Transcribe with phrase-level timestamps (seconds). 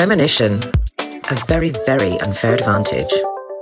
[0.00, 0.60] Premonition.
[0.98, 3.12] A very, very unfair advantage.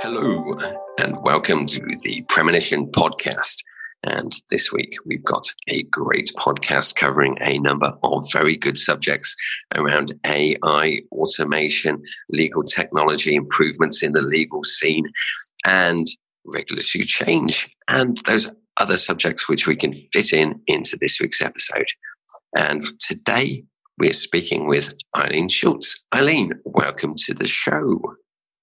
[0.02, 0.54] Hello,
[1.00, 3.56] and welcome to the Premonition podcast.
[4.04, 9.34] And this week we've got a great podcast covering a number of very good subjects
[9.74, 15.10] around AI, automation, legal technology, improvements in the legal scene,
[15.66, 16.06] and
[16.44, 21.88] regulatory change, and those other subjects which we can fit in into this week's episode.
[22.56, 23.64] And today
[23.98, 25.98] we're speaking with Eileen Schultz.
[26.14, 28.00] Eileen, welcome to the show.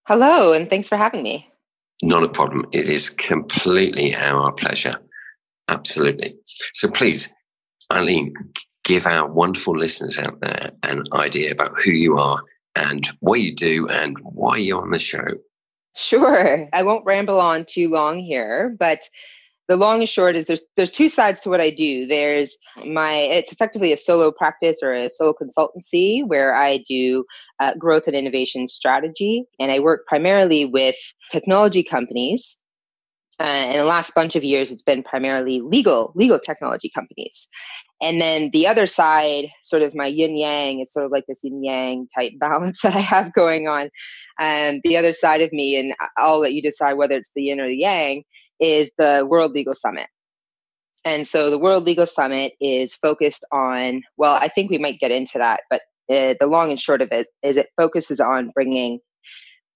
[0.07, 1.47] Hello, and thanks for having me.
[2.03, 2.65] Not a problem.
[2.71, 4.97] It is completely our pleasure.
[5.67, 6.35] Absolutely.
[6.73, 7.33] So please,
[7.91, 8.33] Eileen,
[8.83, 12.41] give our wonderful listeners out there an idea about who you are
[12.75, 15.25] and what you do and why you're on the show.
[15.95, 16.67] Sure.
[16.73, 19.09] I won't ramble on too long here, but
[19.67, 22.05] the long and short is there's there's two sides to what I do.
[22.05, 27.25] There's my it's effectively a solo practice or a solo consultancy where I do
[27.59, 30.95] uh, growth and innovation strategy, and I work primarily with
[31.31, 32.61] technology companies
[33.39, 37.47] uh, in the last bunch of years, it's been primarily legal legal technology companies.
[38.01, 41.43] And then the other side, sort of my yin yang, it's sort of like this
[41.43, 43.89] yin yang type balance that I have going on.
[44.39, 47.61] And the other side of me, and I'll let you decide whether it's the yin
[47.61, 48.23] or the yang,
[48.59, 50.07] is the World Legal Summit.
[51.03, 55.11] And so the World Legal Summit is focused on, well, I think we might get
[55.11, 58.99] into that, but uh, the long and short of it is it focuses on bringing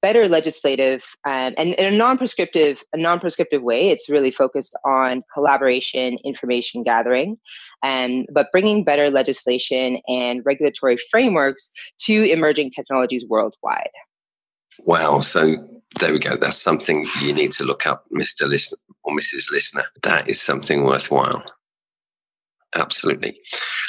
[0.01, 6.17] better legislative um, and in a non-prescriptive a non-prescriptive way it's really focused on collaboration
[6.23, 7.37] information gathering
[7.83, 13.89] and but bringing better legislation and regulatory frameworks to emerging technologies worldwide
[14.85, 15.57] wow so
[15.99, 19.85] there we go that's something you need to look up mr listener or mrs listener
[20.03, 21.43] that is something worthwhile
[22.75, 23.39] absolutely.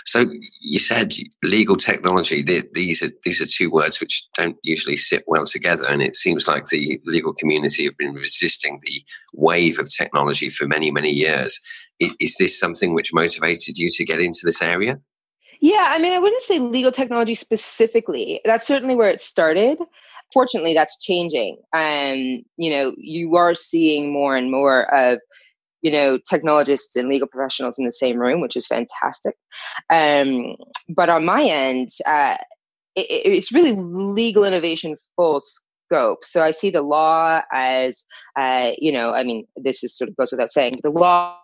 [0.07, 2.43] So you said legal technology.
[2.43, 6.49] These are these are two words which don't usually sit well together, and it seems
[6.49, 9.03] like the legal community have been resisting the
[9.35, 11.61] wave of technology for many many years.
[11.99, 14.99] Is this something which motivated you to get into this area?
[15.61, 18.41] Yeah, I mean, I wouldn't say legal technology specifically.
[18.47, 19.79] That's certainly where it started.
[20.33, 25.21] Fortunately, that's changing, and you know, you are seeing more and more of
[25.83, 29.35] you know technologists and legal professionals in the same room which is fantastic.
[29.89, 30.57] Um,
[30.89, 32.37] but on my end uh,
[32.97, 36.25] it, it's really legal innovation full scope.
[36.25, 38.05] So i see the law as
[38.39, 41.37] uh, you know i mean this is sort of goes without saying the law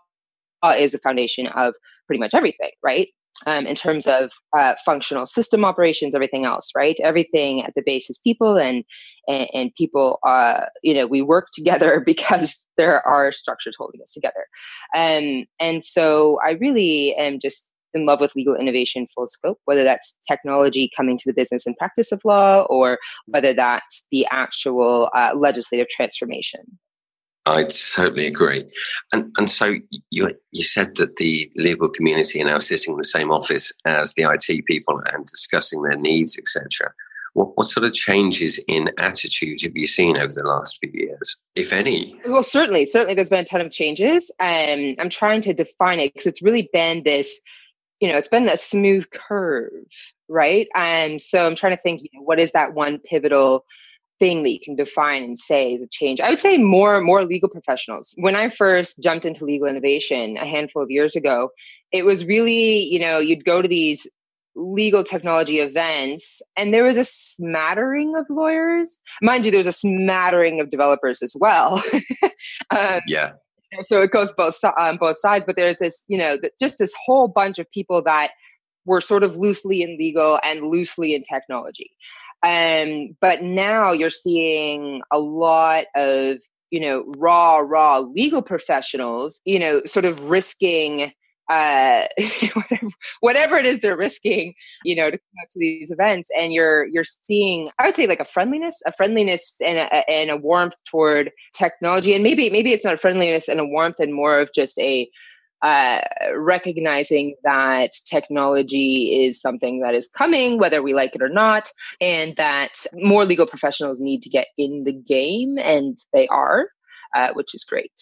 [0.78, 1.74] is the foundation of
[2.06, 3.08] pretty much everything right
[3.46, 6.96] um, in terms of uh, functional system operations, everything else, right?
[7.02, 8.84] Everything at the base is people, and
[9.28, 14.12] and, and people, uh, you know, we work together because there are structures holding us
[14.12, 14.46] together,
[14.94, 19.58] and um, and so I really am just in love with legal innovation full scope,
[19.64, 24.26] whether that's technology coming to the business and practice of law, or whether that's the
[24.30, 26.60] actual uh, legislative transformation.
[27.46, 28.64] I totally agree.
[29.12, 29.76] And and so
[30.10, 34.14] you you said that the legal community are now sitting in the same office as
[34.14, 36.92] the IT people and discussing their needs, etc.
[37.34, 41.36] What, what sort of changes in attitude have you seen over the last few years,
[41.54, 42.18] if any?
[42.26, 44.30] Well, certainly, certainly, there's been a ton of changes.
[44.40, 47.38] Um, I'm trying to define it because it's really been this,
[48.00, 49.70] you know, it's been a smooth curve,
[50.28, 50.66] right?
[50.74, 53.66] And so I'm trying to think, you know, what is that one pivotal
[54.18, 56.20] thing that you can define and say is a change.
[56.20, 58.14] I would say more more legal professionals.
[58.16, 61.50] When I first jumped into legal innovation a handful of years ago,
[61.92, 64.06] it was really, you know, you'd go to these
[64.56, 68.98] legal technology events and there was a smattering of lawyers.
[69.20, 71.82] Mind you, there was a smattering of developers as well.
[72.70, 73.32] um, yeah.
[73.82, 77.28] So it goes both on both sides, but there's this, you know, just this whole
[77.28, 78.30] bunch of people that
[78.86, 81.90] were sort of loosely in legal and loosely in technology.
[82.46, 86.38] Um, but now you're seeing a lot of,
[86.70, 91.12] you know, raw, raw legal professionals, you know, sort of risking
[91.48, 92.02] uh
[92.54, 92.88] whatever,
[93.20, 94.52] whatever it is they're risking
[94.82, 96.28] you know to come out to these events.
[96.36, 100.30] And you're you're seeing i would say like a friendliness a friendliness and a, and
[100.30, 102.14] a warmth toward technology.
[102.14, 105.08] And maybe maybe it's not a friendliness and a warmth and more of just a
[105.62, 106.00] uh,
[106.34, 111.70] recognizing that technology is something that is coming, whether we like it or not,
[112.00, 116.68] and that more legal professionals need to get in the game, and they are,
[117.14, 117.92] uh, which is great.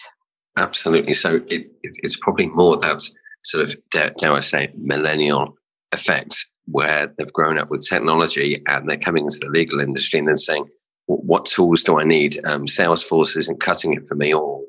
[0.56, 1.14] Absolutely.
[1.14, 3.00] So it, it, it's probably more that
[3.42, 5.56] sort of, dare, I say, millennial
[5.92, 10.28] effect where they've grown up with technology and they're coming into the legal industry and
[10.28, 10.66] then saying,
[11.06, 12.40] what tools do I need?
[12.46, 14.62] Um, Salesforce isn't cutting it for me, or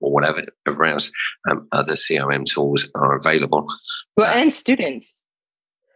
[0.00, 0.44] or whatever
[0.84, 1.10] else
[1.50, 3.66] um, other CRM tools are available.
[4.16, 5.22] Well, uh, and students.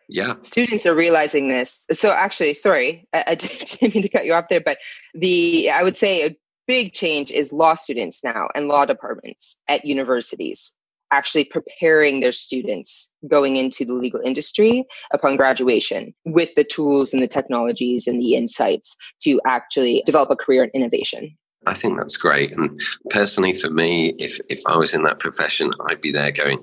[0.09, 0.35] Yeah.
[0.43, 1.87] Students are realizing this.
[1.93, 4.79] So actually, sorry, I, I didn't mean to cut you off there, but
[5.15, 6.37] the I would say a
[6.67, 10.75] big change is law students now and law departments at universities
[11.11, 17.23] actually preparing their students going into the legal industry upon graduation with the tools and
[17.23, 21.37] the technologies and the insights to actually develop a career in innovation.
[21.67, 22.57] I think that's great.
[22.57, 22.81] And
[23.11, 26.63] personally, for me, if, if I was in that profession, I'd be there going,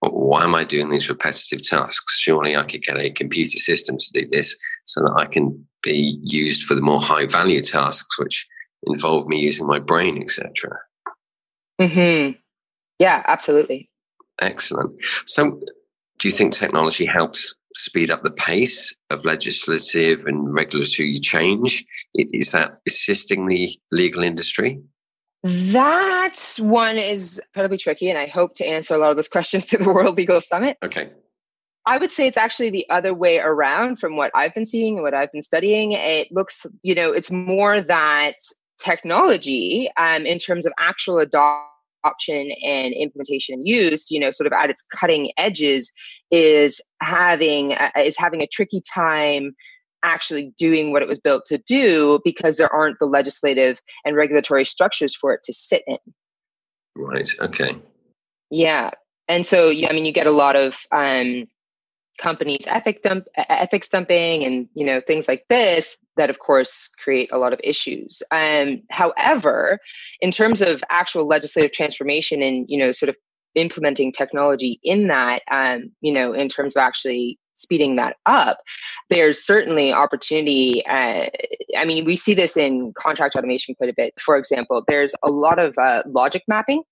[0.00, 2.18] why am I doing these repetitive tasks?
[2.18, 6.18] Surely I could get a computer system to do this so that I can be
[6.22, 8.46] used for the more high value tasks, which
[8.84, 10.78] involve me using my brain, etc.
[11.80, 12.30] Hmm.
[12.98, 13.88] Yeah, absolutely.
[14.40, 14.92] Excellent.
[15.26, 15.60] So,
[16.18, 21.84] do you think technology helps speed up the pace of legislative and regulatory change?
[22.14, 24.80] Is that assisting the legal industry?
[25.42, 29.66] That one is incredibly tricky, and I hope to answer a lot of those questions
[29.66, 30.78] to the World Legal Summit.
[30.82, 31.10] Okay.
[31.86, 35.02] I would say it's actually the other way around from what I've been seeing and
[35.02, 35.92] what I've been studying.
[35.92, 38.36] It looks, you know, it's more that
[38.78, 41.73] technology um, in terms of actual adoption
[42.04, 45.92] and implementation and use, you know, sort of at its cutting edges,
[46.30, 49.54] is having uh, is having a tricky time
[50.02, 54.64] actually doing what it was built to do because there aren't the legislative and regulatory
[54.64, 55.98] structures for it to sit in.
[56.94, 57.28] Right.
[57.40, 57.76] Okay.
[58.50, 58.90] Yeah.
[59.26, 61.46] And so, yeah, I mean, you get a lot of um,
[62.18, 67.28] companies ethic dump, ethics dumping and you know things like this that of course create
[67.32, 69.78] a lot of issues um, however
[70.20, 73.16] in terms of actual legislative transformation and you know sort of
[73.54, 78.58] implementing technology in that um, you know in terms of actually speeding that up,
[79.10, 80.84] there's certainly opportunity.
[80.86, 81.26] Uh,
[81.78, 84.12] I mean, we see this in contract automation quite a bit.
[84.20, 86.82] For example, there's a lot of uh, logic mapping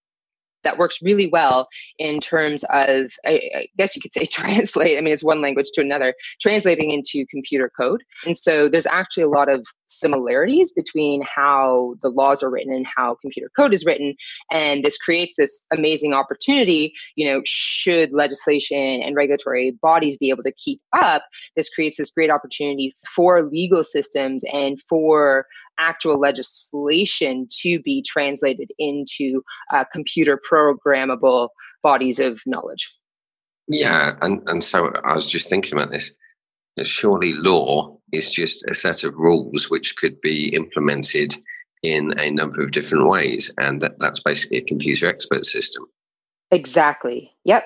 [0.64, 1.68] that works really well
[1.98, 5.70] in terms of I, I, guess you could say translate i mean it's one language
[5.74, 8.02] to another translating into computer code.
[8.26, 12.86] And so there's actually a lot of similarities between how the laws are written and
[12.96, 14.14] how computer code is written.
[14.50, 20.42] And this creates this amazing opportunity you know should legislation and regulatory bodies be able
[20.42, 21.22] to keep up
[21.56, 25.46] this creates this great opportunity for legal systems and for
[25.78, 29.42] actual legislation to be translated into
[29.72, 31.48] uh, computer programmable
[31.82, 32.90] bodies of knowledge.
[33.68, 36.10] Yeah, and, and so I was just thinking about this.
[36.84, 41.36] Surely law is just a set of rules which could be implemented
[41.82, 45.84] in a number of different ways, and that, that's basically a computer expert system.
[46.50, 47.32] Exactly.
[47.44, 47.64] Yep.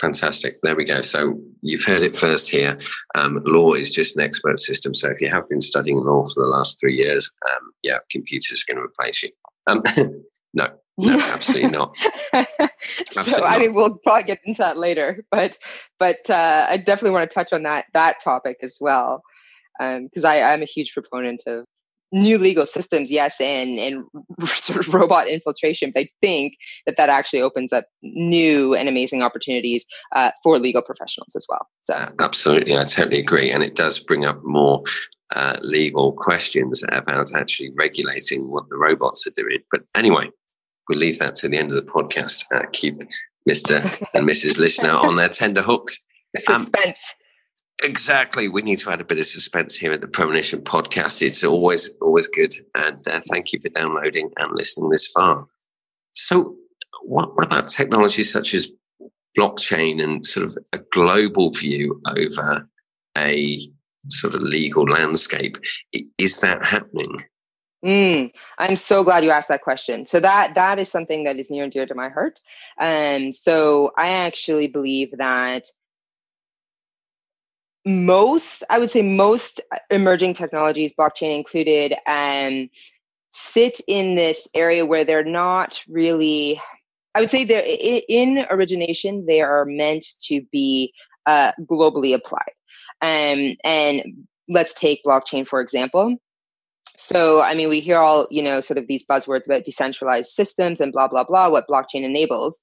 [0.00, 0.60] Fantastic.
[0.62, 1.00] There we go.
[1.00, 2.78] So you've heard it first here.
[3.14, 4.94] Um, law is just an expert system.
[4.94, 8.62] So if you have been studying law for the last three years, um, yeah, computers
[8.62, 9.30] are going to replace you.
[9.68, 9.82] Um,
[10.54, 11.96] no, no, absolutely not.
[12.32, 15.56] absolutely so I mean, we'll probably get into that later, but
[15.98, 19.22] but uh, I definitely want to touch on that that topic as well
[19.78, 21.66] because um, I'm a huge proponent of
[22.12, 24.04] new legal systems, yes, and and
[24.48, 25.92] sort of robot infiltration.
[25.94, 26.54] But I think
[26.86, 31.66] that that actually opens up new and amazing opportunities uh, for legal professionals as well.
[31.82, 34.82] So absolutely, I totally agree, and it does bring up more.
[35.34, 39.58] Uh, legal questions about actually regulating what the robots are doing.
[39.72, 40.30] But anyway,
[40.88, 42.44] we'll leave that to the end of the podcast.
[42.54, 43.00] Uh, keep
[43.48, 43.82] Mr.
[44.14, 44.58] and Mrs.
[44.58, 46.00] Listener on their tender hooks.
[46.36, 47.14] Suspense.
[47.20, 47.26] Um,
[47.82, 48.48] Exactly.
[48.48, 51.20] We need to add a bit of suspense here at the Premonition podcast.
[51.20, 52.54] It's always, always good.
[52.74, 55.46] And uh, thank you for downloading and listening this far.
[56.14, 56.56] So,
[57.02, 58.68] what, what about technologies such as
[59.38, 62.66] blockchain and sort of a global view over
[63.18, 63.58] a
[64.08, 65.58] sort of legal landscape?
[66.16, 67.18] Is that happening?
[67.86, 70.06] Mm, I'm so glad you asked that question.
[70.06, 72.40] So that that is something that is near and dear to my heart.
[72.80, 75.66] And so I actually believe that
[77.86, 82.68] most i would say most emerging technologies blockchain included um,
[83.30, 86.60] sit in this area where they're not really
[87.14, 90.92] i would say they're in origination they are meant to be
[91.26, 92.50] uh, globally applied
[93.02, 96.16] um, and let's take blockchain for example
[96.96, 100.80] so i mean we hear all you know sort of these buzzwords about decentralized systems
[100.80, 102.60] and blah blah blah what blockchain enables.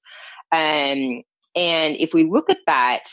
[0.52, 1.22] Um,
[1.56, 3.04] and if we look at that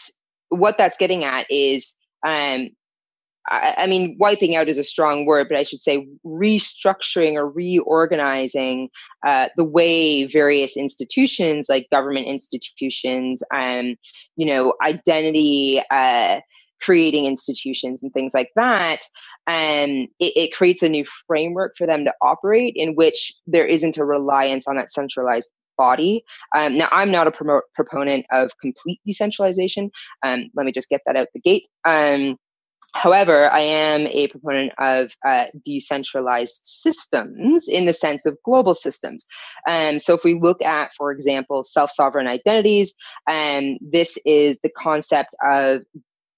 [0.49, 1.95] what that's getting at is
[2.27, 2.69] um,
[3.47, 7.49] I, I, mean, wiping out is a strong word, but I should say restructuring or
[7.49, 8.89] reorganizing
[9.25, 13.95] uh, the way various institutions, like government institutions, um,
[14.35, 16.41] you know, identity uh,
[16.81, 19.01] creating institutions and things like that,
[19.47, 23.97] and it, it, creates a new framework for them to operate in which there isn't
[23.97, 26.23] a reliance on that centralized body.
[26.55, 29.89] Um, now, I'm not a proponent of complete decentralization.
[30.23, 31.67] Um, let me just get that out the gate.
[31.85, 32.37] Um,
[32.93, 39.25] However, I am a proponent of uh, decentralized systems in the sense of global systems.
[39.67, 42.93] Um, so, if we look at, for example, self sovereign identities,
[43.29, 45.83] um, this is the concept of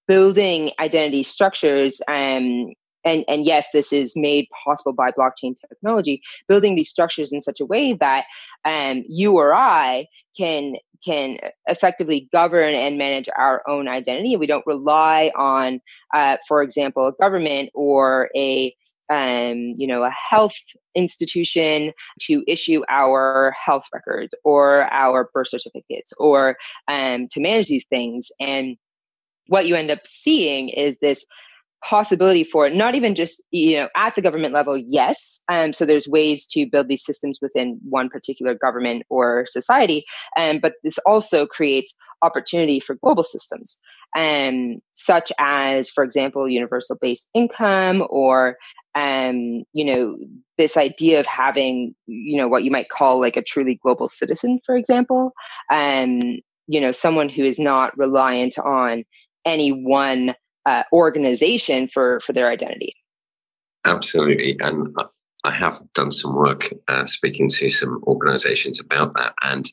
[0.08, 2.74] building identity structures um,
[3.06, 7.60] and and yes this is made possible by blockchain technology building these structures in such
[7.60, 8.26] a way that
[8.66, 10.06] um, you or i
[10.38, 15.82] can can effectively govern and manage our own identity we don't rely on
[16.14, 18.76] uh, for example a government or a
[19.10, 20.58] um, you know, a health
[20.96, 21.92] institution
[22.22, 26.58] to issue our health records or our birth certificates or
[26.88, 28.32] um, to manage these things.
[28.40, 28.78] And
[29.48, 31.26] what you end up seeing is this
[31.88, 35.42] possibility for it, not even just you know at the government level yes.
[35.50, 40.06] Um, so there's ways to build these systems within one particular government or society.
[40.38, 43.80] Um, but this also creates opportunity for global systems
[44.16, 48.58] um, such as for example universal base income or
[48.96, 50.18] um, you know
[50.58, 54.60] this idea of having you know what you might call like a truly global citizen
[54.66, 55.34] for example.
[55.72, 56.20] Um,
[56.68, 59.04] you know someone who is not reliant on
[59.46, 60.34] any one
[60.66, 62.96] uh, organization for for their identity.
[63.86, 64.96] Absolutely, and
[65.44, 69.34] I have done some work uh, speaking to some organizations about that.
[69.44, 69.72] And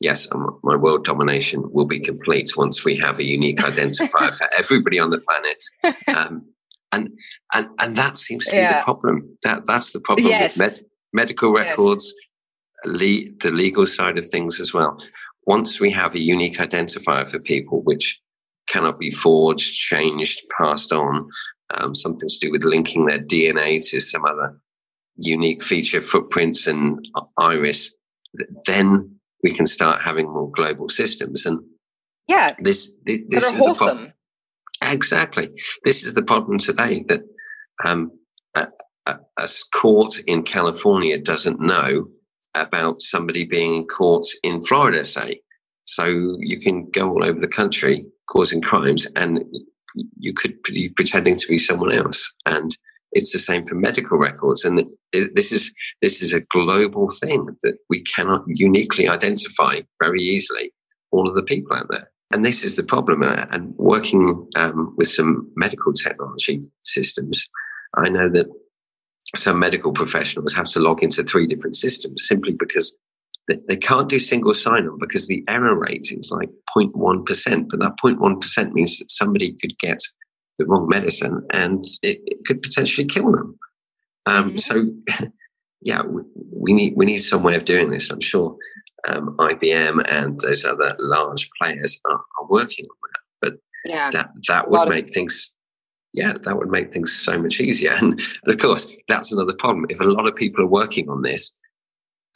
[0.00, 4.48] yes, um, my world domination will be complete once we have a unique identifier for
[4.58, 5.62] everybody on the planet.
[6.08, 6.46] Um,
[6.92, 7.10] and
[7.52, 8.78] and and that seems to be yeah.
[8.78, 9.36] the problem.
[9.42, 10.58] That that's the problem yes.
[10.58, 12.14] with med- medical records,
[12.84, 13.00] yes.
[13.00, 14.98] le- the legal side of things as well.
[15.46, 18.20] Once we have a unique identifier for people, which
[18.70, 21.28] cannot be forged, changed, passed on.
[21.74, 24.60] Um, something to do with linking their DNA to some other
[25.16, 27.04] unique feature, footprints and
[27.38, 27.94] iris.
[28.66, 31.46] Then we can start having more global systems.
[31.46, 31.60] And
[32.26, 33.66] yeah, this this, this is wholesome.
[33.66, 34.12] the problem.
[34.82, 35.50] Exactly,
[35.84, 37.20] this is the problem today that
[37.84, 38.10] um,
[38.54, 38.66] a,
[39.06, 42.08] a, a court in California doesn't know
[42.54, 45.40] about somebody being in courts in Florida, say.
[45.84, 46.06] So
[46.40, 49.44] you can go all over the country causing crimes, and
[50.18, 52.32] you could be pretending to be someone else.
[52.46, 52.76] And
[53.12, 54.64] it's the same for medical records.
[54.64, 60.72] And this is this is a global thing that we cannot uniquely identify very easily
[61.10, 62.10] all of the people out there.
[62.32, 63.22] And this is the problem.
[63.22, 67.48] Uh, and working um, with some medical technology systems,
[67.96, 68.46] I know that
[69.36, 72.96] some medical professionals have to log into three different systems simply because
[73.68, 78.72] they can't do single sign-on because the error rate is like 0.1%, but that 0.1%
[78.72, 79.98] means that somebody could get
[80.58, 83.58] the wrong medicine and it, it could potentially kill them.
[84.26, 84.58] Um, mm-hmm.
[84.58, 85.26] So,
[85.80, 88.10] yeah, we, we, need we need some way of doing this.
[88.10, 88.56] I'm sure
[89.08, 93.20] um, IBM and those other large players are, are working on that.
[93.40, 95.50] But yeah, that that would make of- things
[96.12, 97.92] yeah, that would make things so much easier.
[97.92, 99.86] And, and, of course, that's another problem.
[99.90, 101.52] If a lot of people are working on this,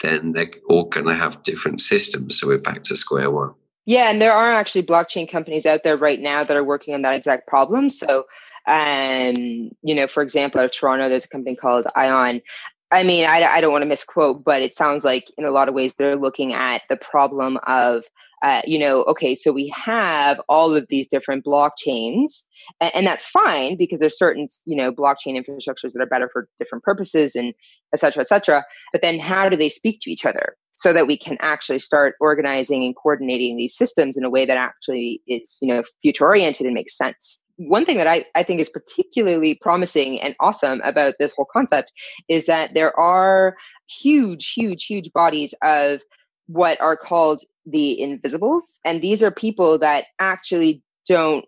[0.05, 2.39] then they're all going to have different systems.
[2.39, 3.55] So we're back to square one.
[3.87, 7.03] Yeah, and there are actually blockchain companies out there right now that are working on
[7.03, 7.91] that exact problem.
[7.91, 8.25] So,
[8.67, 9.35] um,
[9.83, 12.43] you know, for example, out of Toronto, there's a company called Aion.
[12.91, 15.69] I mean, I, I don't want to misquote, but it sounds like in a lot
[15.69, 18.05] of ways they're looking at the problem of
[18.45, 22.43] uh, you know, okay, so we have all of these different blockchains,
[22.79, 26.47] and, and, that's fine because there's certain, you know, blockchain infrastructures that are better for
[26.59, 27.55] different purposes and
[27.95, 28.63] et cetera, et cetera.
[28.93, 32.17] But then how do they speak to each other so that we can actually start
[32.21, 36.67] organizing and coordinating these systems in a way that actually is, you know, future oriented
[36.67, 37.41] and makes sense?
[37.57, 41.93] One thing that I, I think is particularly promising and awesome about this whole concept
[42.29, 43.57] is that there are
[43.89, 46.03] huge, huge, huge bodies of
[46.47, 51.45] what are called the invisibles and these are people that actually don't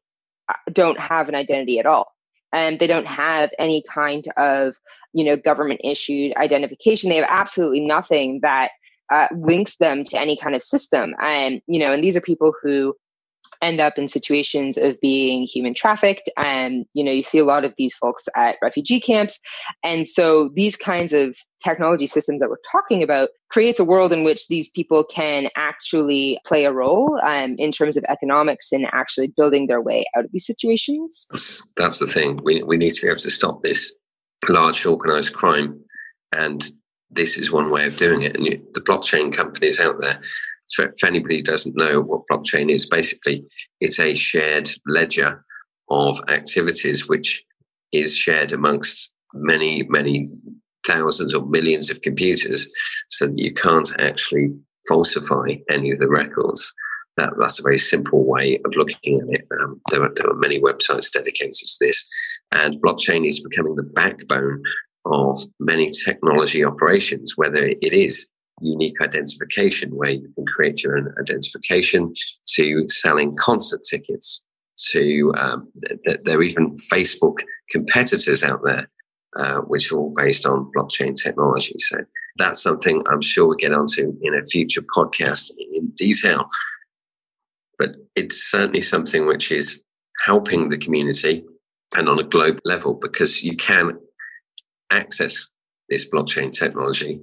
[0.49, 2.12] uh, don't have an identity at all.
[2.52, 4.76] And they don't have any kind of
[5.12, 7.11] you know government issued identification.
[7.11, 8.70] They have absolutely nothing that
[9.12, 11.14] uh, links them to any kind of system.
[11.20, 12.94] And you know and these are people who
[13.62, 16.29] end up in situations of being human trafficked.
[16.37, 19.38] And you know you see a lot of these folks at refugee camps.
[19.83, 24.25] And so these kinds of technology systems that we're talking about creates a world in
[24.25, 29.29] which these people can actually play a role um, in terms of economics and actually
[29.29, 31.26] building their way out of these situations.
[31.31, 32.38] That's, that's the thing.
[32.43, 33.95] We, we need to be able to stop this
[34.49, 35.81] large organized crime.
[36.33, 36.71] And
[37.11, 38.37] this is one way of doing it.
[38.37, 40.21] And you, the blockchain companies out there
[40.66, 43.44] so if anybody doesn't know what blockchain is, basically
[43.80, 45.44] it's a shared ledger
[45.90, 47.44] of activities which
[47.92, 50.28] is shared amongst many, many
[50.87, 52.66] thousands or millions of computers
[53.08, 54.50] so that you can't actually
[54.88, 56.73] falsify any of the records.
[57.16, 59.46] That, that's a very simple way of looking at it.
[59.61, 62.04] Um, there, are, there are many websites dedicated to this,
[62.52, 64.62] and blockchain is becoming the backbone
[65.06, 68.28] of many technology operations, whether it is
[68.61, 72.13] unique identification, where you can create your own identification,
[72.55, 74.43] to selling concert tickets,
[74.91, 75.69] to um,
[76.05, 77.39] th- there are even Facebook
[77.71, 78.89] competitors out there,
[79.37, 81.75] uh, which are all based on blockchain technology.
[81.79, 81.99] So
[82.37, 86.49] that's something I'm sure we'll get onto in a future podcast in detail.
[87.79, 89.81] But it's certainly something which is
[90.25, 91.45] helping the community
[91.95, 93.99] and on a global level because you can
[94.91, 95.49] access
[95.89, 97.21] this blockchain technology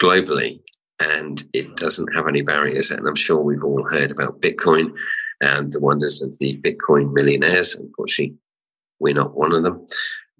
[0.00, 0.60] globally
[1.00, 2.90] and it doesn't have any barriers.
[2.90, 4.92] And I'm sure we've all heard about Bitcoin
[5.40, 7.74] and the wonders of the Bitcoin millionaires.
[7.74, 8.36] Unfortunately,
[8.98, 9.86] we're not one of them.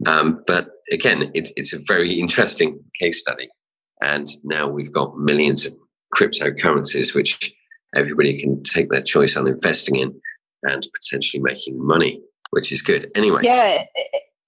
[0.06, 3.48] Um, but again, it, it's a very interesting case study.
[4.02, 5.74] And now we've got millions of
[6.16, 7.52] cryptocurrencies, which
[7.94, 10.20] everybody can take their choice on investing in
[10.64, 13.10] and potentially making money, which is good.
[13.14, 13.42] Anyway.
[13.44, 13.84] Yeah.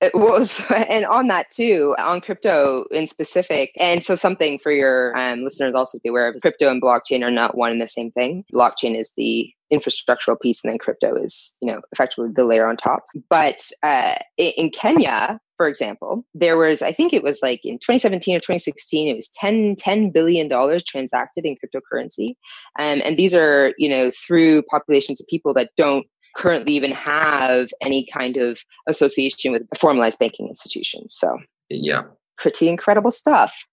[0.01, 3.73] It was, and on that too, on crypto in specific.
[3.79, 7.23] And so, something for your um, listeners also to be aware of crypto and blockchain
[7.23, 8.45] are not one and the same thing.
[8.53, 12.77] Blockchain is the infrastructural piece, and then crypto is, you know, effectively the layer on
[12.77, 13.05] top.
[13.29, 18.35] But uh, in Kenya, for example, there was, I think it was like in 2017
[18.35, 20.49] or 2016, it was 10, $10 billion
[20.87, 22.31] transacted in cryptocurrency.
[22.79, 27.71] Um, and these are, you know, through populations of people that don't currently even have
[27.81, 31.15] any kind of association with formalized banking institutions.
[31.19, 32.03] So, yeah,
[32.39, 33.67] pretty incredible stuff.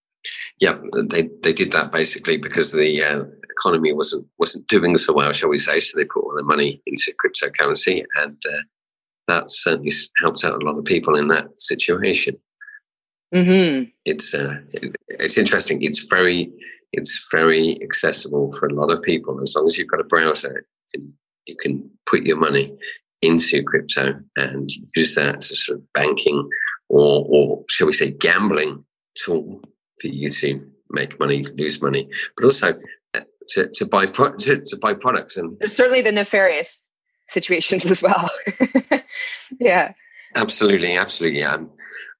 [0.59, 0.77] Yeah,
[1.09, 5.49] they they did that basically because the uh, economy wasn't wasn't doing so well, shall
[5.49, 5.79] we say?
[5.79, 8.61] So they put all their money into cryptocurrency, and uh,
[9.27, 12.35] that certainly helps out a lot of people in that situation.
[13.33, 13.89] Mm-hmm.
[14.05, 15.81] It's uh, it, it's interesting.
[15.81, 16.51] It's very
[16.93, 20.65] it's very accessible for a lot of people as long as you've got a browser.
[20.93, 21.13] Can,
[21.47, 22.77] you can put your money
[23.21, 26.47] into crypto and use that as a sort of banking
[26.89, 28.83] or or shall we say gambling
[29.15, 29.61] tool
[29.99, 32.73] for you to make money, lose money, but also
[33.13, 36.89] uh, to, to buy pro- to, to buy products and there's certainly the nefarious
[37.27, 38.29] situations as well.
[39.59, 39.93] yeah.
[40.35, 41.43] Absolutely, absolutely.
[41.43, 41.69] Um,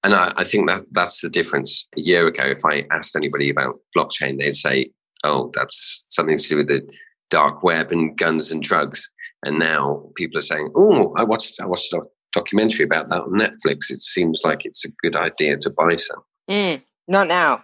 [0.03, 1.87] and I, I, think that that's the difference.
[1.97, 4.91] A year ago, if I asked anybody about blockchain, they'd say,
[5.23, 6.89] "Oh, that's something to do with the
[7.29, 9.09] dark web and guns and drugs."
[9.45, 12.01] And now people are saying, "Oh, I watched I watched a
[12.33, 13.89] documentary about that on Netflix.
[13.89, 17.63] It seems like it's a good idea to buy some." Mm, not now.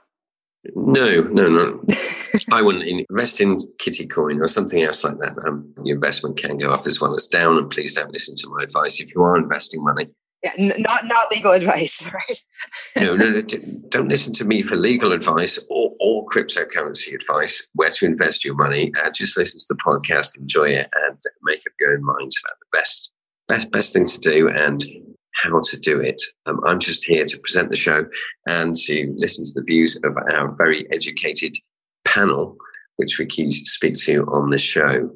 [0.75, 1.83] No, no, no.
[2.51, 5.37] I wouldn't invest in Kitty Coin or something else like that.
[5.45, 8.49] Um, your investment can go up as well as down, and please don't listen to
[8.49, 10.09] my advice if you are investing money.
[10.43, 12.43] Yeah, n- not not legal advice, right?
[12.97, 13.41] no, no, no,
[13.89, 17.65] don't listen to me for legal advice or, or cryptocurrency advice.
[17.75, 18.91] Where to invest your money?
[19.01, 22.57] Uh, just listen to the podcast, enjoy it, and make up your own minds about
[22.59, 23.09] the best
[23.47, 24.85] best best thing to do and
[25.33, 26.21] how to do it.
[26.45, 28.05] Um, I'm just here to present the show
[28.47, 31.55] and to listen to the views of our very educated
[32.05, 32.57] panel,
[32.97, 35.09] which we keep speak to on this show.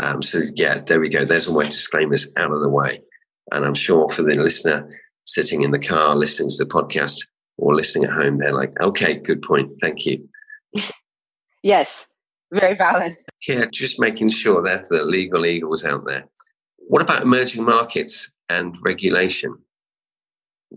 [0.00, 1.24] Um, so yeah, there we go.
[1.24, 3.00] There's all my disclaimers out of the way.
[3.52, 4.88] And I'm sure for the listener
[5.26, 7.18] sitting in the car listening to the podcast
[7.58, 9.70] or listening at home, they're like, okay, good point.
[9.80, 10.28] Thank you.
[11.62, 12.06] yes,
[12.52, 13.12] very valid.
[13.46, 16.24] Yeah, just making sure that the legal eagles out there.
[16.78, 19.56] What about emerging markets and regulation?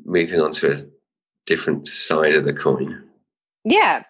[0.05, 0.77] Moving on to a
[1.45, 3.03] different side of the coin.
[3.63, 4.03] Yeah.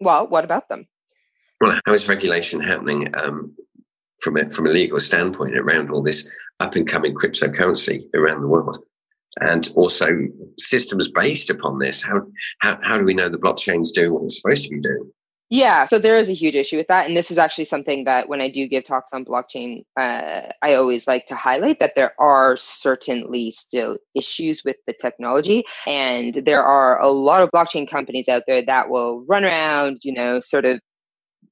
[0.00, 0.86] Well, what about them?
[1.60, 3.54] Well, how is regulation happening um,
[4.20, 6.26] from a, from a legal standpoint around all this
[6.60, 8.78] up and coming cryptocurrency around the world?
[9.40, 10.08] And also
[10.58, 12.02] systems based upon this.
[12.02, 12.22] How,
[12.60, 15.10] how, how do we know the blockchain's doing what it's supposed to be doing?
[15.52, 17.08] Yeah, so there is a huge issue with that.
[17.08, 20.74] And this is actually something that when I do give talks on blockchain, uh, I
[20.74, 25.64] always like to highlight that there are certainly still issues with the technology.
[25.88, 30.12] And there are a lot of blockchain companies out there that will run around, you
[30.12, 30.80] know, sort of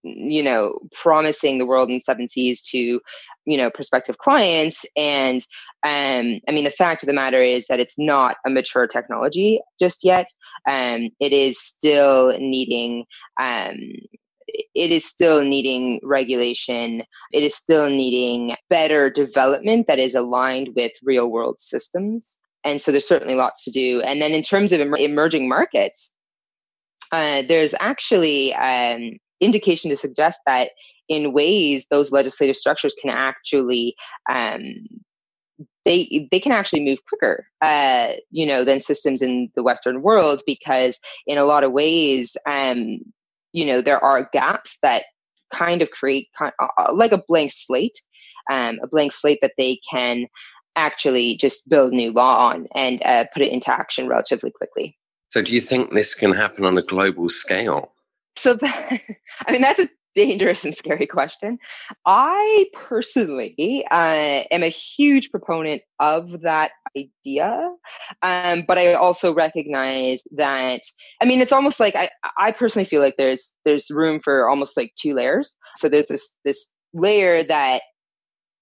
[0.02, 3.00] you know promising the world in seven seas to
[3.44, 4.84] you know prospective clients.
[4.96, 5.40] And
[5.84, 9.60] um, i mean the fact of the matter is that it's not a mature technology
[9.78, 10.28] just yet.
[10.68, 13.04] Um, it is still needing
[13.40, 13.78] um,
[14.74, 17.02] it is still needing regulation.
[17.32, 22.38] It is still needing better development that is aligned with real world systems.
[22.64, 24.00] And so there's certainly lots to do.
[24.00, 26.14] And then in terms of emerging markets
[27.12, 30.70] uh, there's actually um, indication to suggest that
[31.08, 33.94] in ways those legislative structures can actually
[34.30, 34.62] um,
[35.84, 40.42] they they can actually move quicker uh, you know than systems in the western world
[40.46, 42.98] because in a lot of ways um,
[43.52, 45.04] you know there are gaps that
[45.52, 47.98] kind of create kind of, uh, uh, like a blank slate,
[48.50, 50.26] um, a blank slate that they can
[50.76, 54.96] actually just build new law on and uh, put it into action relatively quickly.
[55.30, 57.92] So, do you think this can happen on a global scale?
[58.38, 59.00] So, that,
[59.46, 61.58] I mean, that's a dangerous and scary question.
[62.04, 67.70] I personally uh, am a huge proponent of that idea,
[68.22, 70.80] um, but I also recognize that.
[71.22, 74.76] I mean, it's almost like I, I personally feel like there's there's room for almost
[74.76, 75.56] like two layers.
[75.76, 77.82] So there's this this layer that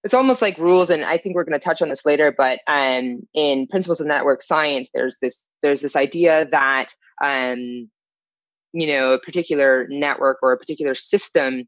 [0.05, 2.61] it's almost like rules and i think we're going to touch on this later but
[2.69, 6.87] um, in principles of network science there's this there's this idea that
[7.23, 7.89] um,
[8.77, 11.65] you know a particular network or a particular system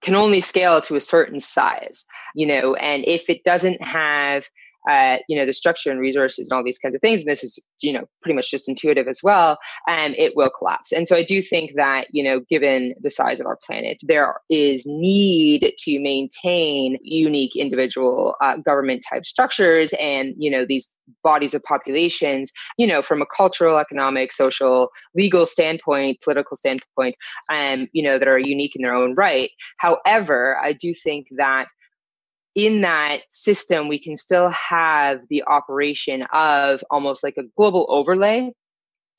[0.00, 4.44] can only scale to a certain size you know and if it doesn't have
[4.88, 7.44] uh, you know the structure and resources and all these kinds of things and this
[7.44, 10.92] is you know pretty much just intuitive as well and it will collapse.
[10.92, 14.40] And so i do think that you know given the size of our planet there
[14.48, 21.54] is need to maintain unique individual uh, government type structures and you know these bodies
[21.54, 27.14] of populations you know from a cultural economic social legal standpoint political standpoint
[27.52, 29.50] um you know that are unique in their own right.
[29.78, 31.66] However i do think that
[32.54, 38.50] in that system, we can still have the operation of almost like a global overlay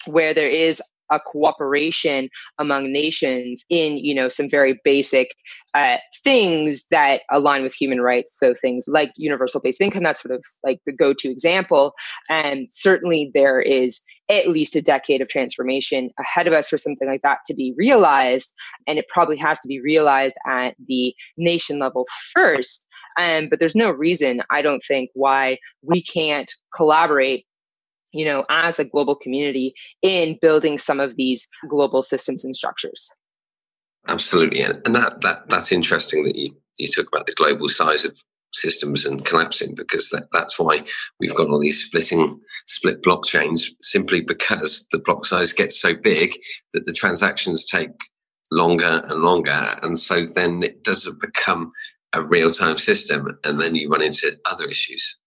[0.06, 5.36] where there is a cooperation among nations in you know some very basic
[5.76, 8.38] uh, things that align with human rights.
[8.39, 11.94] So things like universal basic income that's sort of like the go-to example.
[12.30, 17.08] And certainly there is at least a decade of transformation ahead of us for something
[17.08, 18.54] like that to be realized.
[18.88, 23.76] And it probably has to be realized at the nation level first um, but there's
[23.76, 27.45] no reason, I don't think, why we can't collaborate
[28.13, 33.10] you know, as a global community in building some of these global systems and structures.
[34.08, 38.17] Absolutely, and that that that's interesting that you you talk about the global size of
[38.54, 40.84] systems and collapsing because that, that's why
[41.19, 46.34] we've got all these splitting split blockchains simply because the block size gets so big
[46.74, 47.91] that the transactions take
[48.52, 51.71] longer and longer and so then it doesn't become
[52.13, 55.17] a real time system, and then you run into other issues.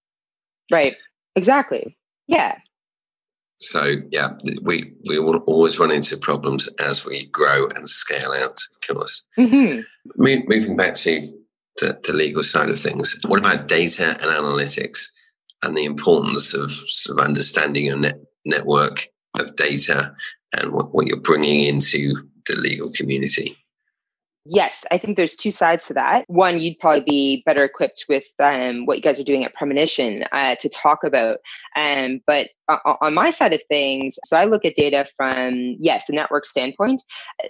[0.70, 0.97] Right.
[1.37, 1.97] Exactly.
[2.27, 2.57] Yeah.
[3.59, 4.31] So yeah,
[4.62, 8.59] we we will always run into problems as we grow and scale out.
[8.75, 9.23] Of course.
[9.38, 9.81] Mm-hmm.
[10.16, 11.33] moving back to
[11.81, 15.07] the, the legal side of things, what about data and analytics
[15.62, 20.14] and the importance of sort of understanding your net, network of data
[20.57, 22.14] and what, what you're bringing into
[22.47, 23.57] the legal community?
[24.46, 26.24] Yes, I think there's two sides to that.
[26.28, 30.24] One, you'd probably be better equipped with um, what you guys are doing at Premonition
[30.33, 31.38] uh, to talk about.
[31.76, 32.48] Um, but
[32.85, 37.02] on my side of things, so I look at data from, yes, the network standpoint.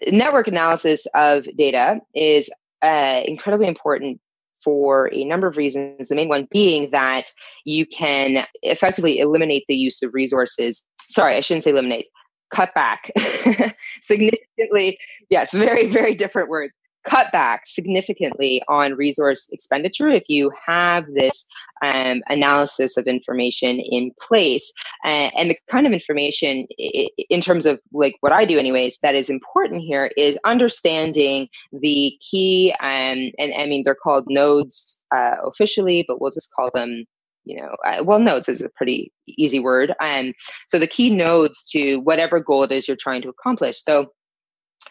[0.06, 2.48] Network analysis of data is
[2.80, 4.20] uh, incredibly important
[4.62, 6.06] for a number of reasons.
[6.06, 7.32] The main one being that
[7.64, 10.86] you can effectively eliminate the use of resources.
[11.00, 12.06] Sorry, I shouldn't say eliminate,
[12.52, 13.10] cut back
[14.02, 14.96] significantly.
[15.28, 16.72] Yes, very, very different words
[17.04, 21.46] cut back significantly on resource expenditure if you have this
[21.82, 24.72] um, analysis of information in place
[25.04, 29.14] uh, and the kind of information in terms of like what i do anyways that
[29.14, 35.36] is important here is understanding the key um, and i mean they're called nodes uh,
[35.44, 37.04] officially but we'll just call them
[37.44, 39.94] you know, uh, well, nodes is a pretty easy word.
[40.00, 40.34] And um,
[40.66, 43.82] so the key nodes to whatever goal it is you're trying to accomplish.
[43.82, 44.12] So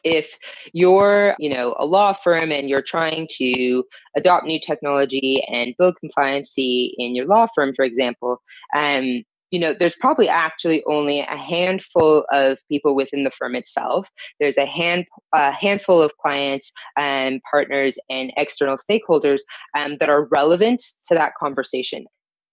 [0.03, 0.37] if
[0.73, 3.83] you're you know a law firm and you're trying to
[4.15, 8.41] adopt new technology and build compliancy in your law firm for example
[8.75, 14.09] um, you know there's probably actually only a handful of people within the firm itself.
[14.39, 19.41] There's a hand a handful of clients and partners and external stakeholders
[19.77, 22.05] um, that are relevant to that conversation.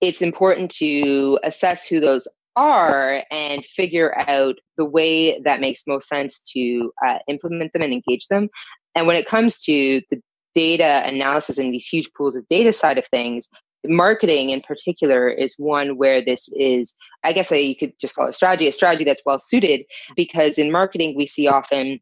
[0.02, 6.08] It's important to assess who those are and figure out the way that makes most
[6.08, 8.48] sense to uh, implement them and engage them.
[8.94, 10.20] And when it comes to the
[10.54, 13.48] data analysis and these huge pools of data side of things,
[13.84, 18.34] marketing in particular is one where this is, I guess you could just call it
[18.34, 19.84] strategy, a strategy that's well suited
[20.16, 22.00] because in marketing, we see often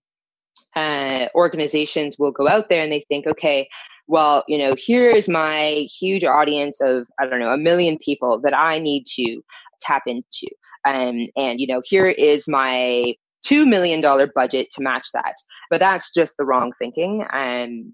[0.75, 3.69] uh, organizations will go out there and they think, okay,
[4.07, 8.41] well, you know, here is my huge audience of, I don't know, a million people
[8.41, 9.43] that I need to
[9.81, 10.49] tap into.
[10.87, 13.15] Um, and, you know, here is my
[13.47, 14.01] $2 million
[14.35, 15.35] budget to match that.
[15.71, 17.25] But that's just the wrong thinking.
[17.33, 17.93] And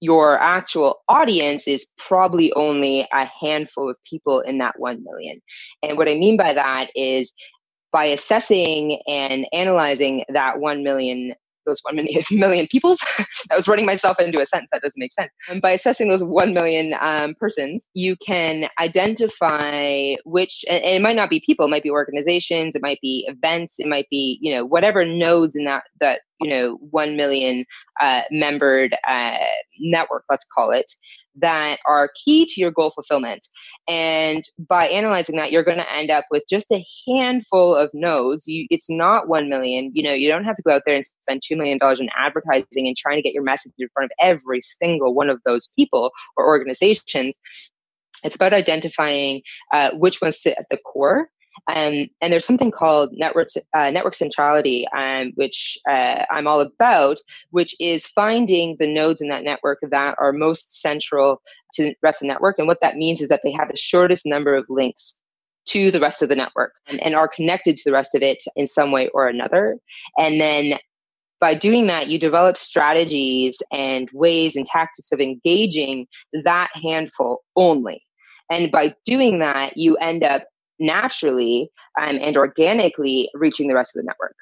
[0.00, 5.40] your actual audience is probably only a handful of people in that 1 million.
[5.82, 7.32] And what I mean by that is
[7.92, 11.34] by assessing and analyzing that 1 million
[11.66, 13.00] those 1 million, peoples.
[13.50, 15.30] I was running myself into a sentence that doesn't make sense.
[15.48, 21.16] And by assessing those 1 million um, persons, you can identify which, and it might
[21.16, 24.52] not be people, it might be organizations, it might be events, it might be, you
[24.52, 27.64] know, whatever nodes in that, that you know, 1 million
[28.00, 29.36] uh, membered uh,
[29.78, 30.90] network, let's call it,
[31.36, 33.46] that are key to your goal fulfillment.
[33.88, 38.46] And by analyzing that, you're going to end up with just a handful of nodes.
[38.46, 39.90] You, it's not 1 million.
[39.94, 42.86] You know, you don't have to go out there and spend $2 million in advertising
[42.86, 46.12] and trying to get your message in front of every single one of those people
[46.36, 47.38] or organizations.
[48.24, 51.28] It's about identifying uh, which ones sit at the core
[51.68, 57.18] um, and there's something called network, uh, network centrality, um, which uh, I'm all about,
[57.50, 61.40] which is finding the nodes in that network that are most central
[61.74, 62.58] to the rest of the network.
[62.58, 65.20] And what that means is that they have the shortest number of links
[65.68, 68.42] to the rest of the network and, and are connected to the rest of it
[68.56, 69.78] in some way or another.
[70.18, 70.78] And then
[71.38, 76.06] by doing that, you develop strategies and ways and tactics of engaging
[76.44, 78.02] that handful only.
[78.50, 80.44] And by doing that, you end up
[80.82, 84.36] naturally um, and organically reaching the rest of the network.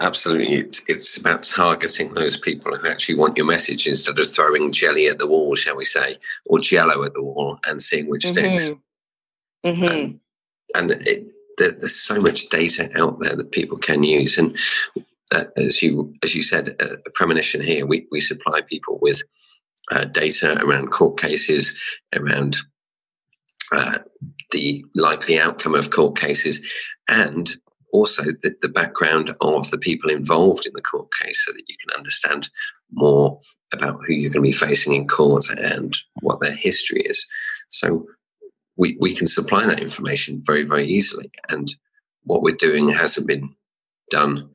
[0.00, 0.54] Absolutely.
[0.54, 5.06] It's, it's about targeting those people who actually want your message instead of throwing jelly
[5.06, 8.56] at the wall, shall we say, or jello at the wall and seeing which mm-hmm.
[8.56, 8.70] sticks.
[9.64, 9.84] Mm-hmm.
[9.84, 10.20] And,
[10.74, 11.26] and it,
[11.58, 14.36] there, there's so much data out there that people can use.
[14.36, 14.58] And
[15.32, 19.22] uh, as you as you said, uh, a premonition here, we, we supply people with
[19.92, 21.78] uh, data around court cases,
[22.16, 22.56] around
[23.70, 23.98] uh,
[24.52, 26.60] the likely outcome of court cases
[27.08, 27.56] and
[27.92, 31.74] also the, the, background of the people involved in the court case so that you
[31.76, 32.48] can understand
[32.92, 33.38] more
[33.72, 37.26] about who you're going to be facing in court and what their history is.
[37.68, 38.06] So
[38.76, 41.30] we, we can supply that information very, very easily.
[41.50, 41.74] And
[42.24, 43.54] what we're doing hasn't been
[44.10, 44.48] done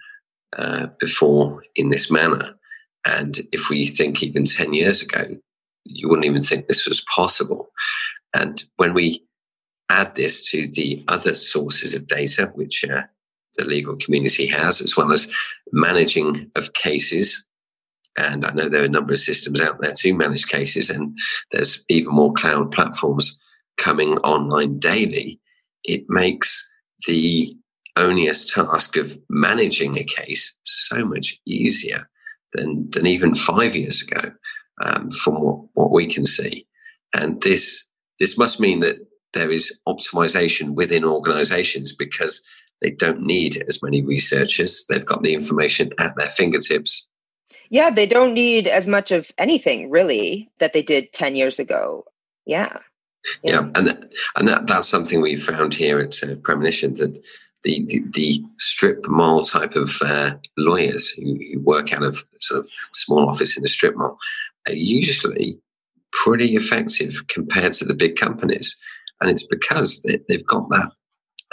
[0.58, 2.54] uh, before in this manner.
[3.06, 5.38] And if we think even 10 years ago,
[5.86, 7.70] you wouldn't even think this was possible.
[8.34, 9.24] And when we
[9.90, 13.02] add this to the other sources of data, which uh,
[13.58, 15.28] the legal community has, as well as
[15.72, 17.44] managing of cases.
[18.18, 21.18] And I know there are a number of systems out there to manage cases, and
[21.52, 23.38] there's even more cloud platforms
[23.78, 25.40] coming online daily.
[25.84, 26.68] It makes
[27.08, 27.56] the
[27.96, 32.10] onerous task of managing a case so much easier
[32.54, 34.32] than, than even five years ago,
[34.84, 36.68] um, from what, what we can see.
[37.14, 37.84] And this
[38.20, 38.98] this must mean that
[39.34, 42.42] there is optimization within organizations because
[42.82, 44.86] they don't need as many researchers.
[44.88, 47.06] They've got the information at their fingertips.
[47.70, 52.06] Yeah, they don't need as much of anything really that they did 10 years ago.
[52.46, 52.78] Yeah.
[53.44, 57.20] Yeah, yeah and that, and that that's something we found here at uh, Premonition that
[57.64, 62.62] the, the, the, strip mall type of uh, lawyers who, who, work out of sort
[62.62, 64.18] of small office in a strip mall
[64.68, 65.60] are usually
[66.12, 68.78] pretty effective compared to the big companies.
[69.22, 70.92] And it's because they, have got that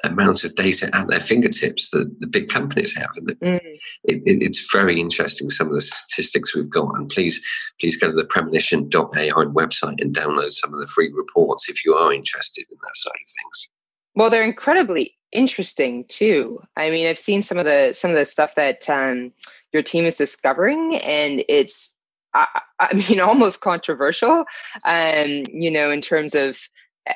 [0.02, 3.10] amount of data at their fingertips that the big companies have.
[3.16, 3.60] And mm.
[4.04, 6.94] it, it, it's very interesting, some of the statistics we've got.
[6.96, 7.40] And please,
[7.80, 11.94] please go to the premonition.ai website and download some of the free reports if you
[11.94, 13.68] are interested in that side of things.
[14.14, 16.60] Well, they're incredibly interesting too.
[16.76, 19.32] I mean, I've seen some of the some of the stuff that um,
[19.72, 21.94] your team is discovering, and it's
[22.34, 22.46] I,
[22.78, 24.44] I mean, almost controversial.
[24.84, 26.58] Um, you know, in terms of,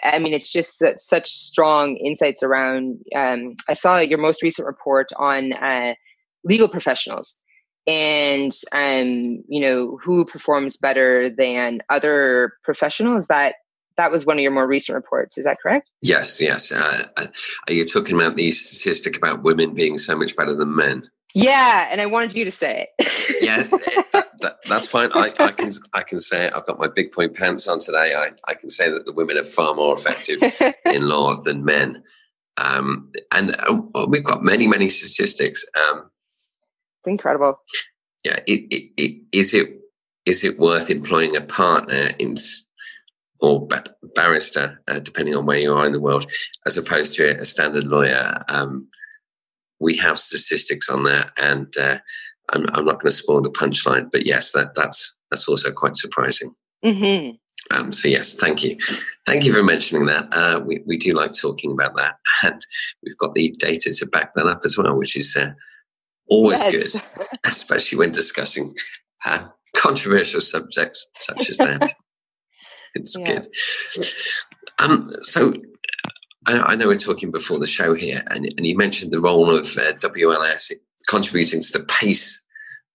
[0.04, 3.00] I mean, it's just such strong insights around.
[3.16, 5.94] Um, I saw your most recent report on uh,
[6.44, 7.40] legal professionals
[7.86, 13.28] and um, you know who performs better than other professionals.
[13.28, 13.54] That
[13.96, 15.38] that was one of your more recent reports.
[15.38, 15.90] Is that correct?
[16.02, 16.70] Yes yes.
[16.70, 21.08] Uh, are you talking about the statistic about women being so much better than men
[21.34, 23.38] yeah, and I wanted you to say it.
[23.42, 23.62] yeah,
[24.12, 25.10] that, that, that's fine.
[25.14, 26.52] I, I, can I can say it.
[26.54, 28.14] I've got my big point pants on today.
[28.14, 30.42] I, I can say that the women are far more effective
[30.84, 32.02] in law than men,
[32.56, 35.64] um, and uh, we've got many many statistics.
[35.74, 36.10] Um,
[37.00, 37.60] it's incredible.
[38.24, 39.78] Yeah, it, it, it, is it
[40.26, 42.36] is it worth employing a partner in
[43.40, 46.26] or ba- barrister, uh, depending on where you are in the world,
[46.66, 48.42] as opposed to a standard lawyer?
[48.48, 48.88] Um,
[49.80, 51.98] we have statistics on that, and uh,
[52.50, 55.96] I'm, I'm, not going to spoil the punchline, but yes, that that's that's also quite
[55.96, 56.54] surprising.
[56.84, 57.36] Mm-hmm.
[57.70, 58.78] Um, so yes, thank you,
[59.26, 60.28] thank you for mentioning that.
[60.32, 62.64] Uh, we we do like talking about that, and
[63.02, 65.50] we've got the data to back that up as well, which is uh,
[66.28, 66.92] always yes.
[66.92, 68.74] good, especially when discussing
[69.26, 71.92] uh, controversial subjects such as that.
[72.94, 73.40] it's yeah.
[73.94, 74.10] good.
[74.78, 75.52] Um, so
[76.48, 79.54] I, I, know we're talking before the show here, and, and you mentioned the role
[79.54, 80.72] of uh, WLS
[81.06, 82.40] contributing to the pace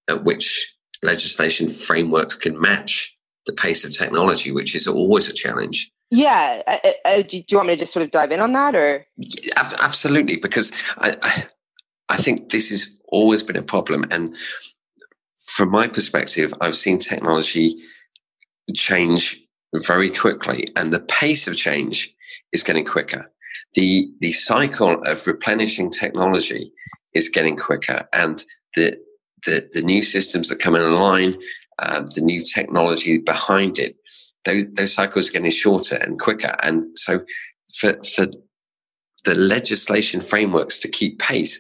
[0.10, 5.92] at which legislation frameworks can match the pace of technology, which is always a challenge.
[6.10, 6.64] Yeah.
[6.66, 8.76] Uh, uh, do, do, you want me to just sort of dive in on that
[8.76, 9.06] or?
[9.18, 11.46] Yeah, absolutely, because I, I,
[12.10, 14.06] I think this has always been a problem.
[14.10, 14.36] And
[15.46, 17.76] from my perspective, I've seen technology
[18.74, 19.40] change
[19.76, 22.14] very quickly, and the pace of change
[22.52, 23.30] is getting quicker.
[23.74, 26.72] The, the cycle of replenishing technology
[27.14, 28.44] is getting quicker, and
[28.76, 28.96] the,
[29.46, 31.36] the, the new systems that come in line,
[31.80, 33.96] uh, the new technology behind it,
[34.46, 36.56] those, those cycles are getting shorter and quicker.
[36.64, 37.22] And so,
[37.76, 38.28] for, for
[39.26, 41.60] the legislation frameworks to keep pace,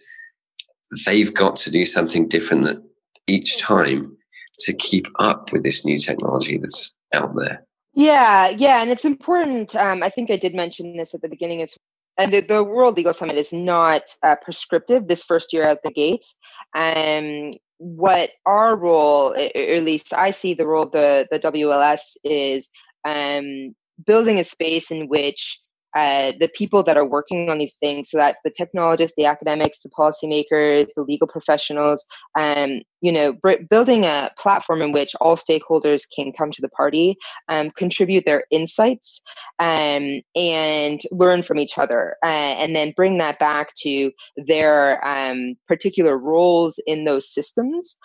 [1.06, 2.84] they've got to do something different
[3.27, 4.15] each time
[4.60, 7.65] to keep up with this new technology that's out there.
[7.93, 9.75] Yeah, yeah, and it's important.
[9.75, 11.60] Um, I think I did mention this at the beginning.
[11.60, 11.77] It's
[12.17, 15.91] and the, the World Legal Summit is not uh, prescriptive this first year out the
[15.91, 16.38] gates.
[16.75, 22.69] Um, what our role, at least I see the role of the the WLS is
[23.06, 23.75] um,
[24.06, 25.60] building a space in which
[25.95, 29.79] uh, the people that are working on these things, so that's the technologists, the academics,
[29.79, 32.06] the policymakers, the legal professionals,
[32.38, 36.69] um, you know, b- building a platform in which all stakeholders can come to the
[36.69, 37.15] party,
[37.49, 39.21] um, contribute their insights,
[39.60, 45.56] um, and learn from each other, uh, and then bring that back to their um,
[45.67, 47.97] particular roles in those systems.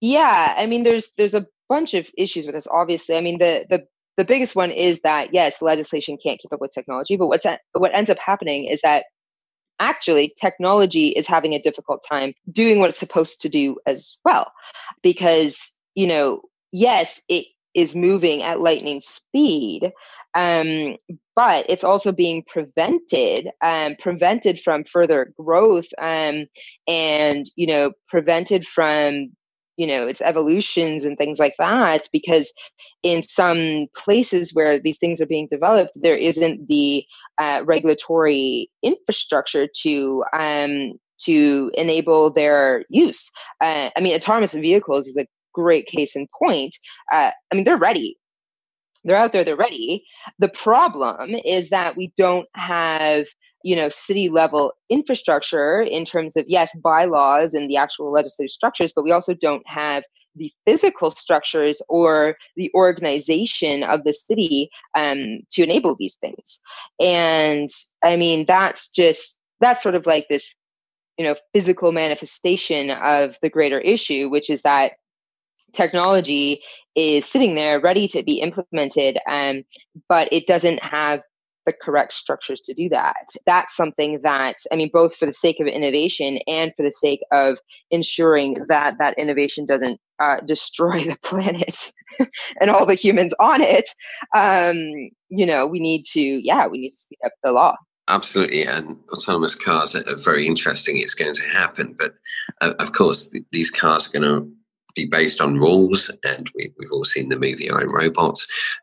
[0.00, 2.66] Yeah, I mean, there's there's a bunch of issues with this.
[2.70, 6.60] Obviously, I mean, the the the biggest one is that yes, legislation can't keep up
[6.60, 9.04] with technology, but what's what ends up happening is that
[9.78, 14.52] actually technology is having a difficult time doing what it's supposed to do as well.
[15.02, 16.42] Because you know
[16.72, 19.92] yes it is moving at lightning speed
[20.34, 20.96] um,
[21.34, 26.46] but it's also being prevented um, prevented from further growth um,
[26.88, 29.30] and you know prevented from
[29.80, 32.52] you know its evolutions and things like that because
[33.02, 37.02] in some places where these things are being developed there isn't the
[37.38, 43.30] uh, regulatory infrastructure to um, to enable their use.
[43.62, 46.76] Uh, i mean autonomous vehicles is a great case in point.
[47.10, 48.18] Uh, i mean they're ready.
[49.04, 50.04] They're out there they're ready.
[50.38, 53.26] The problem is that we don't have
[53.62, 58.92] you know city level infrastructure in terms of yes bylaws and the actual legislative structures
[58.94, 60.04] but we also don't have
[60.36, 66.60] the physical structures or the organization of the city um, to enable these things.
[67.00, 67.70] And
[68.02, 70.54] i mean that's just that's sort of like this
[71.18, 74.92] you know physical manifestation of the greater issue which is that
[75.72, 76.62] technology
[76.94, 79.62] is sitting there ready to be implemented um,
[80.08, 81.20] but it doesn't have
[81.66, 83.26] the correct structures to do that.
[83.46, 87.20] That's something that, I mean, both for the sake of innovation and for the sake
[87.32, 87.58] of
[87.90, 91.92] ensuring that that innovation doesn't uh, destroy the planet
[92.60, 93.88] and all the humans on it,
[94.36, 94.76] um,
[95.28, 97.76] you know, we need to, yeah, we need to speed up the law.
[98.08, 100.98] Absolutely, and autonomous cars are very interesting.
[100.98, 102.14] It's going to happen, but
[102.60, 104.50] uh, of course, th- these cars are going to
[104.96, 108.36] be based on rules, and we, have all seen the movie I Robot.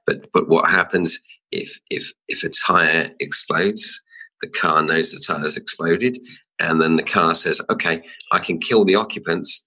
[0.05, 1.19] But but what happens
[1.51, 4.01] if if if a tire explodes,
[4.41, 6.19] the car knows the tire has exploded,
[6.59, 9.65] and then the car says, "Okay, I can kill the occupants,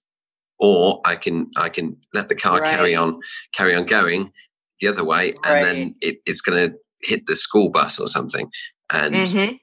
[0.59, 2.75] or I can I can let the car right.
[2.75, 3.19] carry on
[3.55, 4.31] carry on going
[4.79, 5.65] the other way, and right.
[5.65, 8.49] then it, it's going to hit the school bus or something."
[8.91, 9.55] And mm-hmm.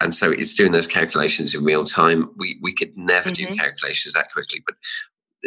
[0.00, 2.30] and so it's doing those calculations in real time.
[2.36, 3.52] We we could never mm-hmm.
[3.52, 4.76] do calculations that quickly, but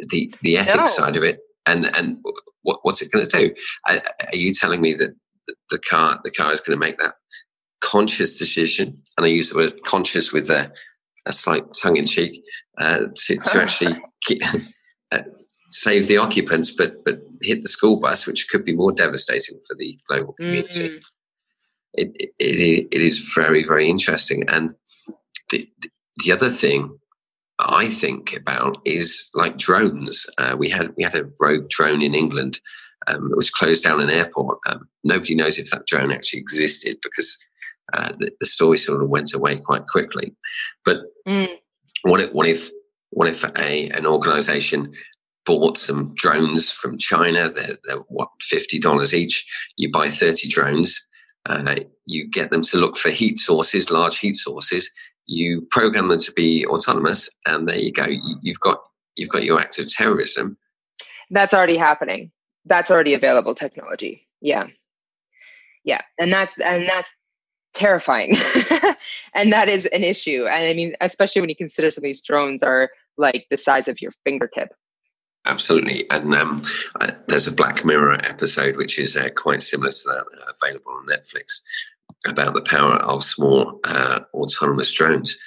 [0.09, 0.85] the the ethics no.
[0.85, 2.17] side of it and and
[2.63, 3.53] what, what's it going to do?
[3.87, 5.11] Are, are you telling me that
[5.69, 7.15] the car the car is going to make that
[7.81, 10.71] conscious decision, and I use the word conscious with a,
[11.25, 12.43] a slight tongue in cheek
[12.79, 14.01] uh, to, to actually
[15.12, 15.19] uh,
[15.71, 19.75] save the occupants, but but hit the school bus, which could be more devastating for
[19.75, 20.89] the global community.
[20.89, 20.97] Mm-hmm.
[21.93, 24.75] It, it, it, it is very very interesting, and
[25.49, 25.69] the
[26.23, 26.97] the other thing
[27.59, 30.25] I think about is like drones.
[30.38, 32.59] Uh, we had we had a rogue drone in England
[33.07, 34.59] um, which closed down an airport.
[34.67, 37.37] Um, nobody knows if that drone actually existed because
[37.93, 40.35] uh, the, the, story sort of went away quite quickly.
[40.85, 40.97] But
[41.27, 41.50] mm.
[42.04, 42.69] what if what if
[43.12, 44.93] what if a an organisation
[45.45, 47.52] bought some drones from China?
[47.52, 49.45] They're, they're what fifty dollars each.
[49.77, 51.04] You buy thirty drones.
[51.45, 51.75] Uh,
[52.06, 54.91] you get them to look for heat sources, large heat sources.
[55.25, 58.06] You program them to be autonomous, and there you go.
[58.06, 58.79] You, you've got
[59.15, 60.58] you've got your act of terrorism.
[61.31, 62.31] That's already happening
[62.65, 64.27] that's already available technology.
[64.41, 64.65] Yeah.
[65.83, 66.01] Yeah.
[66.17, 67.12] And that's, and that's
[67.73, 68.35] terrifying.
[69.33, 70.45] and that is an issue.
[70.45, 73.87] And I mean, especially when you consider some of these drones are like the size
[73.87, 74.69] of your fingertip.
[75.45, 76.10] Absolutely.
[76.12, 76.63] And um,
[76.99, 80.91] uh, there's a Black Mirror episode which is uh, quite similar to that, uh, available
[80.91, 81.62] on Netflix,
[82.27, 85.37] about the power of small uh, autonomous drones.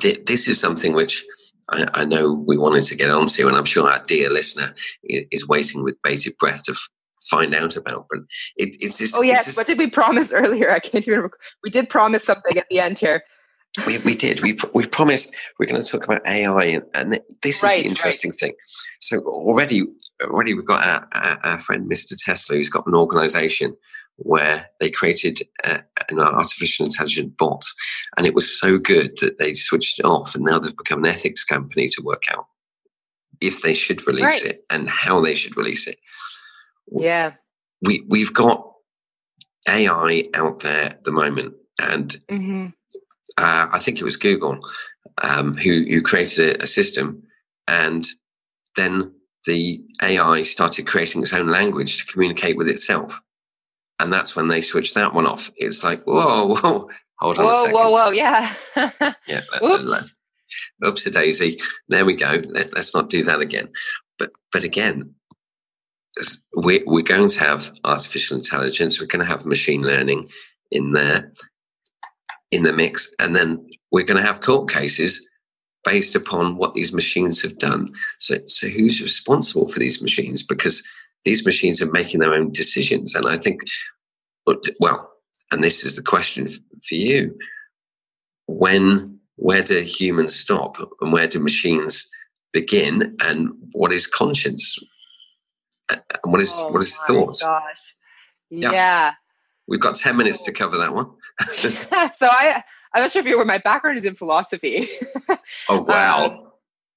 [0.00, 1.24] This is something which
[1.72, 5.48] I, I, know we wanted to get onto, and I'm sure our dear listener is
[5.48, 6.88] waiting with bated breath to f-
[7.30, 8.06] find out about.
[8.10, 8.20] But
[8.56, 9.14] it, it's this.
[9.14, 10.70] Oh yes, what did we promise earlier?
[10.70, 11.18] I can't even.
[11.18, 11.38] Remember.
[11.62, 13.22] We did promise something at the end here.
[13.86, 14.42] We, we did.
[14.42, 17.88] We, we promised we're going to talk about AI, and, and this is right, the
[17.88, 18.38] interesting right.
[18.38, 18.54] thing.
[19.00, 19.84] So already,
[20.22, 22.14] already we've got our, our, our, friend Mr.
[22.22, 23.74] Tesla, who's got an organization
[24.16, 27.64] where they created a, an artificial intelligent bot,
[28.16, 31.10] and it was so good that they switched it off, and now they've become an
[31.10, 32.46] ethics company to work out
[33.40, 34.44] if they should release right.
[34.44, 35.98] it and how they should release it.
[36.90, 37.32] Yeah,
[37.82, 38.68] we we've got
[39.68, 42.16] AI out there at the moment, and.
[42.30, 42.66] Mm-hmm
[43.38, 44.58] uh, I think it was Google,
[45.22, 47.22] um, who, who created a, a system.
[47.66, 48.06] And
[48.76, 49.12] then
[49.46, 53.20] the AI started creating its own language to communicate with itself.
[54.02, 55.50] And that's when they switch that one off.
[55.56, 56.88] It's like, whoa, whoa,
[57.18, 57.74] hold on whoa, a second.
[57.74, 58.54] Whoa, whoa, yeah.
[59.28, 60.16] yeah, oops.
[60.84, 61.60] oops a daisy.
[61.88, 62.42] There we go.
[62.48, 63.68] Let, us not do that again.
[64.18, 65.14] But but again,
[66.54, 69.00] we're, we're going to have artificial intelligence.
[69.00, 70.28] We're going to have machine learning
[70.70, 71.32] in there
[72.50, 73.08] in the mix.
[73.18, 75.26] And then we're going to have court cases
[75.84, 77.92] based upon what these machines have done.
[78.18, 80.42] So, so who's responsible for these machines?
[80.42, 80.82] Because
[81.24, 83.14] these machines are making their own decisions.
[83.14, 83.62] And I think,
[84.80, 85.10] well,
[85.50, 87.36] and this is the question for you:
[88.46, 92.08] when, where do humans stop, and where do machines
[92.52, 93.16] begin?
[93.22, 94.78] And what is conscience?
[95.90, 97.38] And what is oh what is thought?
[97.40, 97.62] Gosh.
[98.50, 98.72] Yeah.
[98.72, 99.12] yeah.
[99.68, 101.10] We've got ten minutes to cover that one.
[101.46, 102.62] so I
[102.94, 104.88] I'm not sure if you were my background is in philosophy.
[105.68, 106.26] oh wow.
[106.26, 106.48] Um,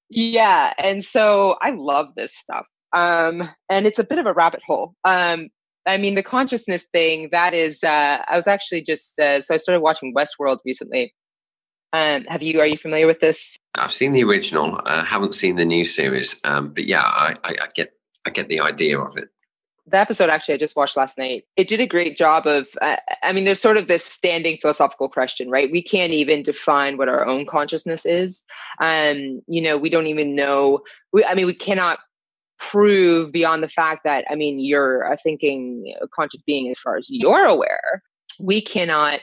[0.08, 2.66] yeah, and so I love this stuff.
[2.92, 4.94] Um, and it's a bit of a rabbit hole.
[5.04, 5.48] Um,
[5.86, 7.84] I mean, the consciousness thing that is.
[7.84, 11.14] Uh, I was actually just uh, so I started watching Westworld recently.
[11.92, 12.60] Um, have you?
[12.60, 13.56] Are you familiar with this?
[13.74, 14.80] I've seen the original.
[14.84, 17.92] I uh, haven't seen the new series, um, but yeah, I, I, I get
[18.26, 19.28] I get the idea of it
[19.86, 22.96] the episode actually I just watched last night, it did a great job of, uh,
[23.22, 25.70] I mean, there's sort of this standing philosophical question, right?
[25.70, 28.44] We can't even define what our own consciousness is.
[28.80, 30.80] Um, you know, we don't even know,
[31.12, 32.00] we, I mean, we cannot
[32.58, 36.96] prove beyond the fact that, I mean, you're a thinking a conscious being as far
[36.96, 38.02] as you're aware.
[38.38, 39.20] We cannot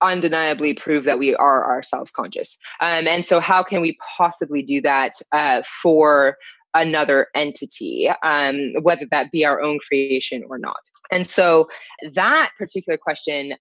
[0.00, 2.58] undeniably prove that we are ourselves conscious.
[2.80, 6.36] Um, and so, how can we possibly do that uh, for
[6.74, 10.80] another entity, um, whether that be our own creation or not.
[11.10, 11.68] And so
[12.12, 13.54] that particular question,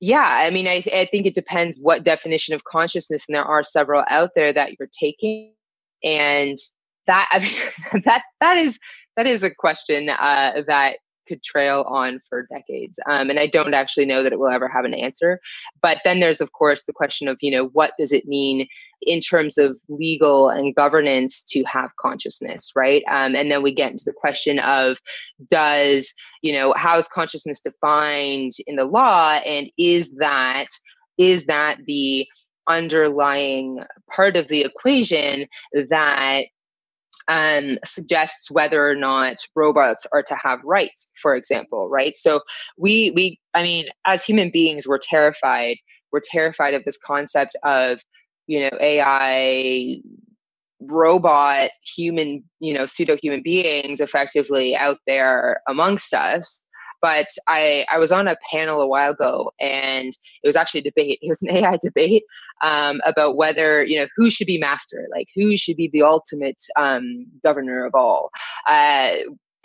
[0.00, 3.64] yeah, I mean, I, I think it depends what definition of consciousness, and there are
[3.64, 5.54] several out there that you're taking,
[6.02, 6.58] and
[7.06, 8.78] that I mean, that that is
[9.16, 10.96] that is a question uh, that
[11.26, 12.98] could trail on for decades.
[13.08, 15.40] Um, and I don't actually know that it will ever have an answer.
[15.82, 18.66] But then there's, of course, the question of, you know, what does it mean
[19.02, 23.02] in terms of legal and governance to have consciousness, right?
[23.08, 24.98] Um, and then we get into the question of
[25.48, 29.40] does, you know, how is consciousness defined in the law?
[29.46, 30.68] And is that,
[31.18, 32.26] is that the
[32.66, 33.80] underlying
[34.10, 35.46] part of the equation
[35.88, 36.44] that
[37.28, 42.16] um, suggests whether or not robots are to have rights, for example, right?
[42.16, 42.40] So
[42.78, 45.76] we we I mean, as human beings, we're terrified.
[46.12, 48.00] We're terrified of this concept of
[48.46, 49.98] you know AI
[50.80, 56.63] robot human you know pseudo human beings effectively out there amongst us
[57.04, 60.84] but I, I was on a panel a while ago and it was actually a
[60.84, 61.18] debate.
[61.20, 62.24] It was an AI debate
[62.62, 66.62] um, about whether, you know, who should be master, like who should be the ultimate
[66.76, 68.30] um, governor of all.
[68.66, 69.16] Uh,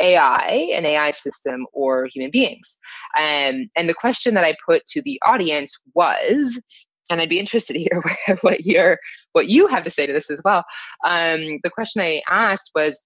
[0.01, 2.77] AI, an AI system, or human beings.
[3.17, 6.59] Um, and the question that I put to the audience was,
[7.09, 8.99] and I'd be interested to hear what your
[9.31, 10.65] what you have to say to this as well.
[11.05, 13.05] Um, the question I asked was,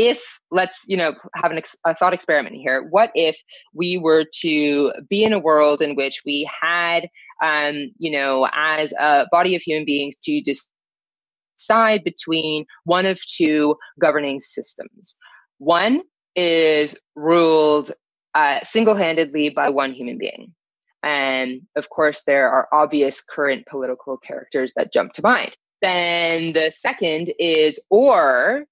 [0.00, 2.82] if let's you know have an ex- a thought experiment here.
[2.88, 3.38] What if
[3.74, 7.10] we were to be in a world in which we had
[7.44, 13.76] um, you know as a body of human beings to decide between one of two
[14.00, 15.18] governing systems?
[15.58, 16.00] One
[16.34, 17.92] is ruled
[18.34, 20.54] uh, single-handedly by one human being.
[21.02, 25.56] And of course there are obvious current political characters that jump to mind.
[25.82, 28.64] Then the second is or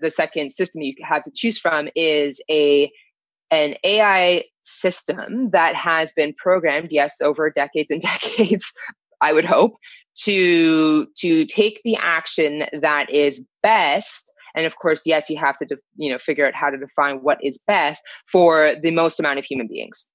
[0.00, 2.90] the second system you have to choose from is a
[3.50, 8.72] an AI system that has been programmed, yes, over decades and decades,
[9.20, 9.76] I would hope,
[10.22, 14.30] to to take the action that is best.
[14.56, 17.16] And of course yes you have to de- you know figure out how to define
[17.16, 20.10] what is best for the most amount of human beings.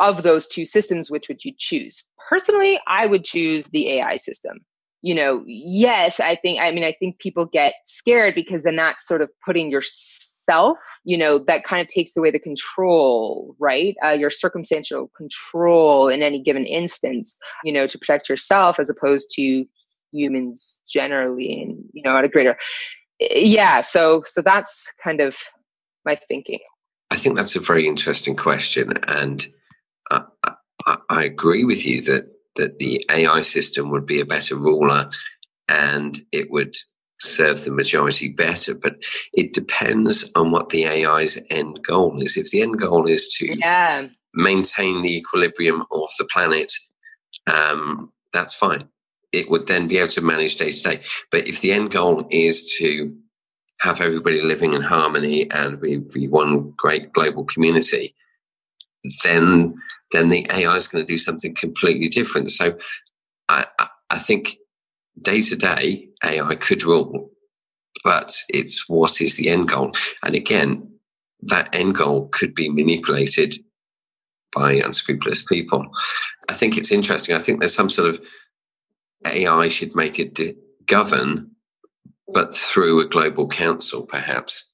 [0.00, 2.04] Of those two systems which would you choose?
[2.28, 4.58] Personally i would choose the ai system
[5.02, 9.06] you know yes i think i mean i think people get scared because then that's
[9.06, 13.96] sort of putting yourself you know that kind of takes away the control right?
[14.04, 19.30] Uh, your circumstantial control in any given instance you know to protect yourself as opposed
[19.34, 19.64] to
[20.12, 22.56] humans generally and you know at a greater
[23.20, 25.36] yeah so so that's kind of
[26.04, 26.58] my thinking.
[27.10, 29.46] I think that's a very interesting question and
[30.10, 30.22] I,
[30.86, 32.26] I, I agree with you that
[32.56, 35.08] that the ai system would be a better ruler
[35.68, 36.74] and it would
[37.20, 38.96] serve the majority better but
[39.32, 43.56] it depends on what the ai's end goal is if the end goal is to
[43.58, 44.08] yeah.
[44.34, 46.72] maintain the equilibrium of the planet
[47.46, 48.88] um, that's fine
[49.32, 51.00] it would then be able to manage day to day.
[51.30, 53.14] But if the end goal is to
[53.80, 58.14] have everybody living in harmony and be, be one great global community,
[59.24, 59.74] then
[60.12, 62.50] then the AI is going to do something completely different.
[62.50, 62.74] So
[63.48, 63.66] I,
[64.10, 64.58] I think
[65.22, 67.30] day to day AI could rule,
[68.04, 69.92] but it's what is the end goal?
[70.22, 70.88] And again,
[71.42, 73.56] that end goal could be manipulated
[74.54, 75.86] by unscrupulous people.
[76.48, 77.34] I think it's interesting.
[77.34, 78.20] I think there's some sort of
[79.26, 81.50] AI should make it govern,
[82.28, 84.71] but through a global council, perhaps.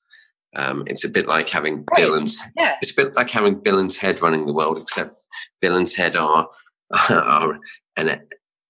[0.59, 2.29] Um, it's a bit like having right.
[2.57, 2.77] Yeah.
[2.83, 5.15] It's a bit like having Bill and Ted running the world, except
[5.61, 6.49] Bill head are
[7.11, 7.59] are
[7.97, 8.09] an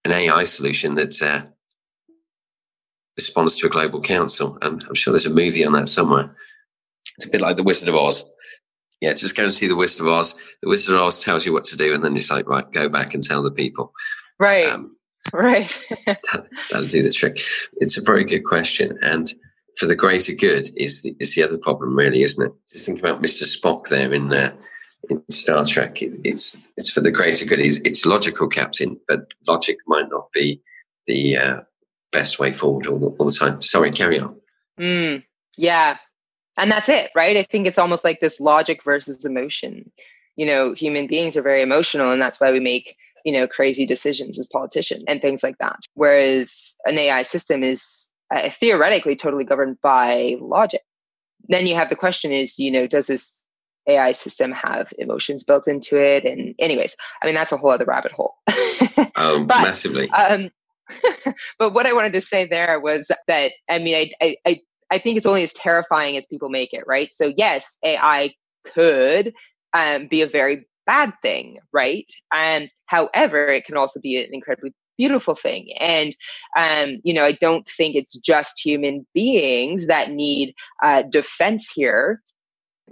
[0.05, 1.43] an AI solution that uh,
[3.17, 4.59] responds to a global council.
[4.63, 6.37] Um, I'm sure there's a movie on that somewhere.
[7.17, 8.25] It's a bit like the Wizard of Oz.
[9.01, 10.35] Yeah, just go and see the Wizard of Oz.
[10.63, 12.89] The Wizard of Oz tells you what to do, and then it's like, right, go
[12.89, 13.93] back and tell the people.
[14.39, 14.67] Right.
[14.67, 14.95] Um,
[15.33, 15.79] Right.
[16.07, 17.41] that, will do the trick.
[17.81, 18.99] It's a very good question.
[19.03, 19.35] And
[19.79, 22.53] for the greater good is the, is the other problem, really, isn't it?
[22.73, 23.45] Just think about Mr.
[23.45, 24.53] Spock there in uh,
[25.09, 26.03] in Star Trek.
[26.03, 27.61] It, it's it's for the greater good.
[27.61, 30.61] It's, it's, logical, Captain, but logic might not be
[31.07, 31.61] the uh,
[32.13, 33.63] best way forward all the, all the time.
[33.63, 34.37] Sorry, carry on.
[34.79, 35.25] Mm,
[35.57, 35.97] yeah.
[36.57, 37.37] And that's it, right?
[37.37, 39.93] I think it's almost like this logic versus emotion.
[40.35, 43.87] You know, human beings are very emotional, and that's why we make you know crazy
[43.87, 49.45] decisions as politicians and things like that whereas an ai system is uh, theoretically totally
[49.45, 50.83] governed by logic.
[51.49, 53.45] Then you have the question is you know does this
[53.87, 56.25] ai system have emotions built into it?
[56.25, 58.35] And anyways i mean that's a whole other rabbit hole.
[59.21, 60.09] Oh, but, massively.
[60.11, 60.51] um,
[61.59, 64.61] but what i wanted to say there was that i mean I, I i
[64.93, 67.13] i think it's only as terrifying as people make it right?
[67.13, 69.35] So yes ai could
[69.73, 72.11] um, be a very bad thing, right?
[72.33, 75.69] And however, it can also be an incredibly beautiful thing.
[75.81, 76.15] And,
[76.59, 82.21] um, you know, I don't think it's just human beings that need uh, defense here.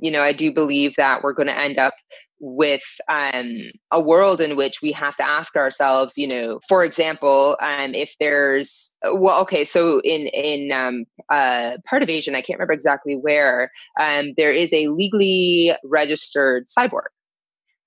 [0.00, 1.94] You know, I do believe that we're going to end up
[2.38, 7.56] with um, a world in which we have to ask ourselves, you know, for example,
[7.62, 12.58] um, if there's well, okay, so in in um, uh, part of Asia, I can't
[12.58, 17.08] remember exactly where, um, there is a legally registered cyborg,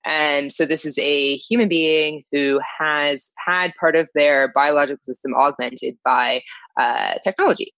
[0.04, 5.34] and so this is a human being who has had part of their biological system
[5.34, 6.42] augmented by
[6.78, 7.72] uh, technology.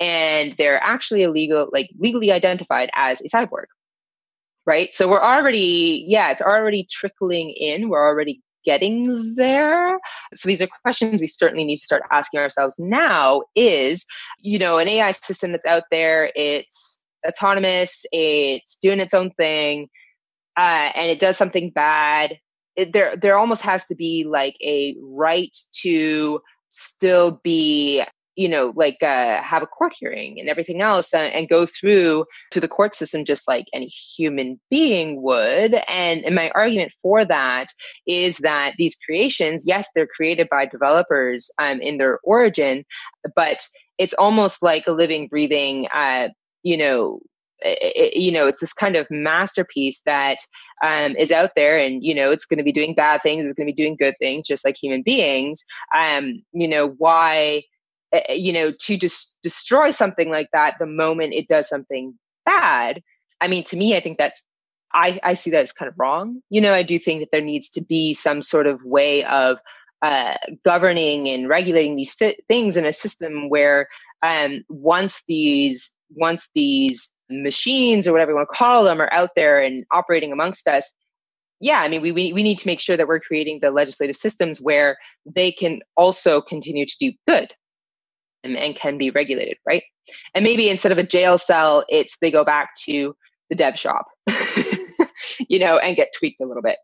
[0.00, 3.66] And they're actually illegal, like legally identified as a cyborg.
[4.64, 4.94] Right.
[4.94, 7.88] So we're already, yeah, it's already trickling in.
[7.88, 9.98] We're already getting there.
[10.34, 14.06] So these are questions we certainly need to start asking ourselves now is,
[14.40, 19.88] you know, an AI system that's out there, it's autonomous, it's doing its own thing
[20.56, 22.38] uh, and it does something bad,
[22.76, 26.40] it, there there almost has to be like a right to
[26.70, 28.02] still be
[28.34, 32.24] you know like uh, have a court hearing and everything else and, and, go through
[32.50, 35.74] to the court system just like any human being would.
[35.86, 37.68] And, and my argument for that
[38.06, 42.84] is that these creations yes they're created by developers um, in their origin
[43.36, 43.66] but
[43.98, 46.28] it's almost like a living breathing uh,
[46.62, 47.20] you know
[47.64, 50.38] it, you know, it's this kind of masterpiece that
[50.84, 53.54] um, is out there, and you know, it's going to be doing bad things, it's
[53.54, 55.64] going to be doing good things, just like human beings.
[55.96, 57.64] Um, you know, why?
[58.12, 62.14] Eh, eh, you know, to just destroy something like that the moment it does something
[62.44, 63.02] bad.
[63.40, 64.42] I mean, to me, I think that's
[64.94, 66.42] I, I see that as kind of wrong.
[66.50, 69.58] You know, I do think that there needs to be some sort of way of
[70.02, 73.88] uh, governing and regulating these th- things in a system where
[74.22, 79.30] um, once these once these machines or whatever you want to call them are out
[79.36, 80.92] there and operating amongst us
[81.60, 84.16] yeah i mean we, we, we need to make sure that we're creating the legislative
[84.16, 87.52] systems where they can also continue to do good
[88.44, 89.82] and, and can be regulated, right?
[90.34, 93.14] And maybe instead of a jail cell, it's they go back to
[93.48, 94.06] the dev shop,
[95.48, 96.78] you know, and get tweaked a little bit.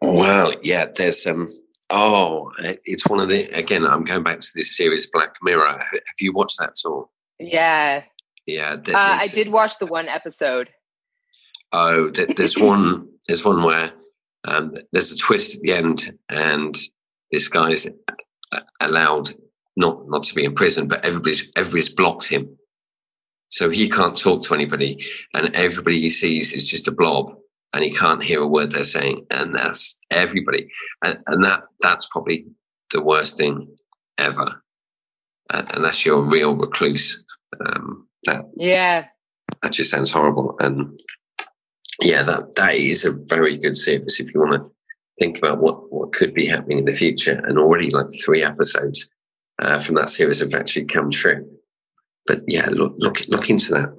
[0.00, 1.48] Well, yeah, there's um
[1.90, 3.86] oh, it's one of the again.
[3.86, 5.78] I'm going back to this series Black Mirror.
[5.78, 7.10] Have you watched that at all?
[7.38, 8.02] Yeah,
[8.46, 8.76] yeah.
[8.86, 10.70] Uh, I did watch the one episode.
[11.72, 13.08] Oh, there's one.
[13.26, 13.92] There's one where
[14.44, 16.78] um, there's a twist at the end, and
[17.32, 17.86] this guy's
[18.80, 19.32] allowed
[19.76, 22.56] not not to be in prison, but everybody's everybody's blocked him,
[23.48, 27.34] so he can't talk to anybody, and everybody he sees is just a blob,
[27.72, 30.68] and he can't hear a word they're saying, and that's everybody,
[31.02, 32.46] and, and that that's probably
[32.92, 33.66] the worst thing
[34.18, 34.62] ever,
[35.50, 37.24] uh, unless you're a real recluse.
[37.64, 39.06] Um, that yeah,
[39.62, 41.00] that just sounds horrible, and
[42.00, 44.70] yeah, that that is a very good series if you want to
[45.18, 47.42] think about what what could be happening in the future.
[47.46, 49.08] And already, like three episodes
[49.62, 51.48] uh, from that series have actually come true.
[52.26, 53.94] But yeah, look look look into that.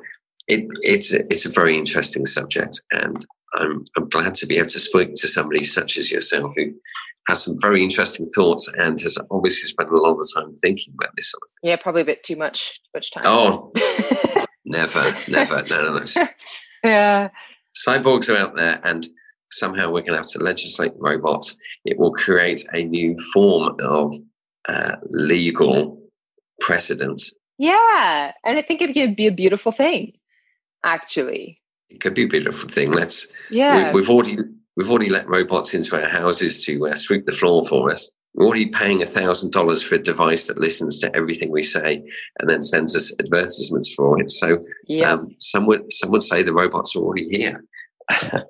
[0.47, 4.69] It, it's a, it's a very interesting subject, and I'm I'm glad to be able
[4.69, 6.73] to speak to somebody such as yourself who
[7.27, 11.11] has some very interesting thoughts and has obviously spent a lot of time thinking about
[11.15, 11.69] this sort of thing.
[11.69, 13.23] Yeah, probably a bit too much too much time.
[13.25, 13.71] Oh,
[14.65, 16.05] never, never, no, no, no.
[16.83, 17.29] Yeah
[17.75, 19.07] cyborgs are out there and
[19.51, 21.55] somehow we're going to have to legislate robots.
[21.83, 24.13] It will create a new form of
[24.67, 26.01] uh, legal
[26.59, 27.21] precedent.
[27.57, 30.13] Yeah, and I think it could be a beautiful thing,
[30.83, 31.61] actually.
[31.89, 32.91] It could be a beautiful thing.
[32.91, 33.27] Let's.
[33.49, 33.93] Yeah.
[33.93, 34.37] We, have already
[34.75, 38.09] we've already let robots into our houses to uh, sweep the floor for us.
[38.33, 42.03] We're already paying a thousand dollars for a device that listens to everything we say
[42.39, 44.29] and then sends us advertisements for it.
[44.31, 45.13] So yeah.
[45.13, 47.63] um, some would some would say the robots are already here.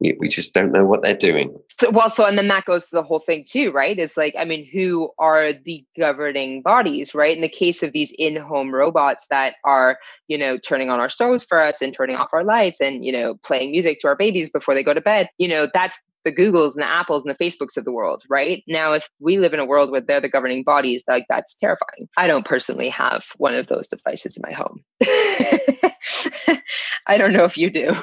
[0.00, 1.56] we just don't know what they're doing.
[1.80, 3.98] So, well, so and then that goes to the whole thing too, right?
[3.98, 7.34] Is like, I mean, who are the governing bodies, right?
[7.34, 11.44] In the case of these in-home robots that are, you know, turning on our stoves
[11.44, 14.50] for us and turning off our lights and you know playing music to our babies
[14.50, 17.44] before they go to bed, you know, that's the Googles and the Apples and the
[17.44, 18.64] Facebooks of the world, right?
[18.66, 22.08] Now, if we live in a world where they're the governing bodies, like that's terrifying.
[22.16, 24.84] I don't personally have one of those devices in my home.
[27.06, 27.94] I don't know if you do.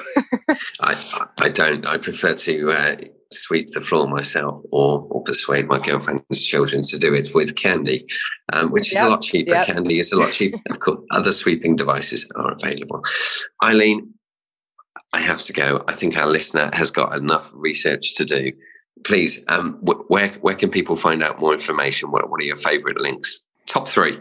[0.80, 1.86] I, I don't.
[1.86, 2.96] I prefer to uh,
[3.32, 8.06] sweep the floor myself or, or persuade my girlfriend's children to do it with candy,
[8.52, 9.06] um, which is yep.
[9.06, 9.50] a lot cheaper.
[9.50, 9.66] Yep.
[9.66, 10.60] Candy is a lot cheaper.
[10.70, 13.02] of course, other sweeping devices are available.
[13.62, 14.11] Eileen,
[15.12, 15.84] I have to go.
[15.88, 18.52] I think our listener has got enough research to do.
[19.04, 22.10] Please, um, where where can people find out more information?
[22.10, 23.40] What what are your favorite links?
[23.66, 24.18] Top three.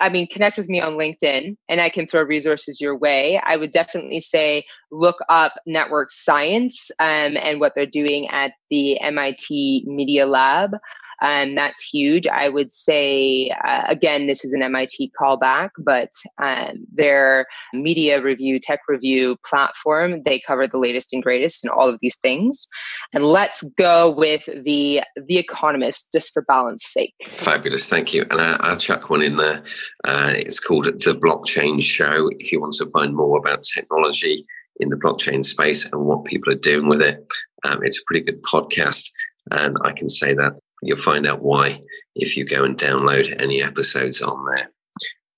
[0.00, 3.40] I mean, connect with me on LinkedIn and I can throw resources your way.
[3.44, 9.00] I would definitely say look up network science um, and what they're doing at the
[9.00, 10.76] MIT Media Lab
[11.22, 12.26] and that's huge.
[12.26, 16.10] I would say, uh, again, this is an MIT callback, but
[16.42, 21.88] um, their media review, tech review platform, they cover the latest and greatest in all
[21.88, 22.66] of these things.
[23.12, 27.14] And let's go with the The Economist, just for balance sake.
[27.28, 28.26] Fabulous, thank you.
[28.30, 29.62] And I, will chuck one in there.
[30.04, 32.30] Uh, it's called The Blockchain Show.
[32.38, 34.44] If you want to find more about technology
[34.76, 37.24] in the blockchain space and what people are doing with it,
[37.64, 39.08] um, it's a pretty good podcast.
[39.50, 41.80] And I can say that You'll find out why
[42.16, 44.70] if you go and download any episodes on there.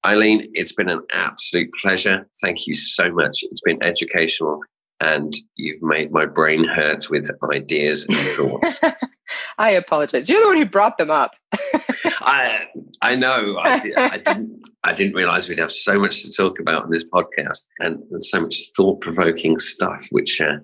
[0.06, 2.26] Eileen, it's been an absolute pleasure.
[2.40, 3.38] Thank you so much.
[3.42, 4.60] It's been educational
[5.00, 8.80] and you've made my brain hurt with ideas and thoughts.
[9.58, 10.28] I apologize.
[10.28, 11.32] You're the one who brought them up.
[12.20, 12.66] I
[13.00, 13.58] I know.
[13.58, 14.62] I, did, I didn't.
[14.84, 18.22] I didn't realize we'd have so much to talk about on this podcast and, and
[18.22, 20.56] so much thought provoking stuff, which uh,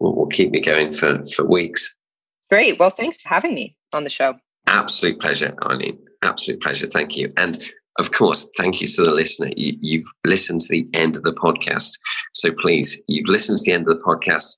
[0.00, 1.94] will, will keep me going for for weeks.
[2.50, 2.78] Great.
[2.78, 4.34] Well, thanks for having me on the show.
[4.66, 5.98] Absolute pleasure, Eileen.
[6.22, 6.86] Absolute pleasure.
[6.86, 7.32] Thank you.
[7.36, 7.62] And
[7.98, 9.50] of course, thank you to the listener.
[9.56, 11.90] You, have listened to the end of the podcast.
[12.32, 14.56] So please, you've listened to the end of the podcast.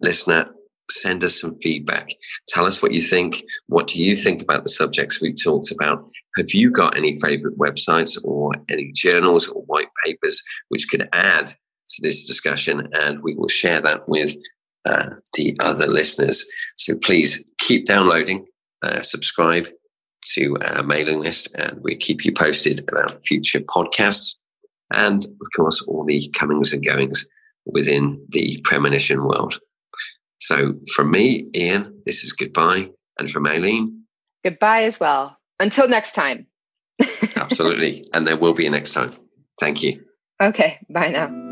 [0.00, 0.50] Listener,
[0.90, 2.10] send us some feedback.
[2.48, 3.42] Tell us what you think.
[3.66, 6.06] What do you think about the subjects we've talked about?
[6.36, 11.46] Have you got any favorite websites or any journals or white papers which could add
[11.46, 12.88] to this discussion?
[12.92, 14.36] And we will share that with
[14.84, 16.44] uh, the other listeners.
[16.76, 18.46] So please keep downloading,
[18.82, 19.68] uh, subscribe
[20.34, 24.34] to our mailing list, and we keep you posted about future podcasts
[24.92, 27.26] and, of course, all the comings and goings
[27.66, 29.58] within the premonition world.
[30.40, 32.90] So from me, Ian, this is goodbye.
[33.18, 34.04] And from Eileen,
[34.42, 35.38] goodbye as well.
[35.60, 36.46] Until next time.
[37.36, 38.06] absolutely.
[38.12, 39.12] And there will be a next time.
[39.60, 40.04] Thank you.
[40.42, 40.78] Okay.
[40.90, 41.43] Bye now.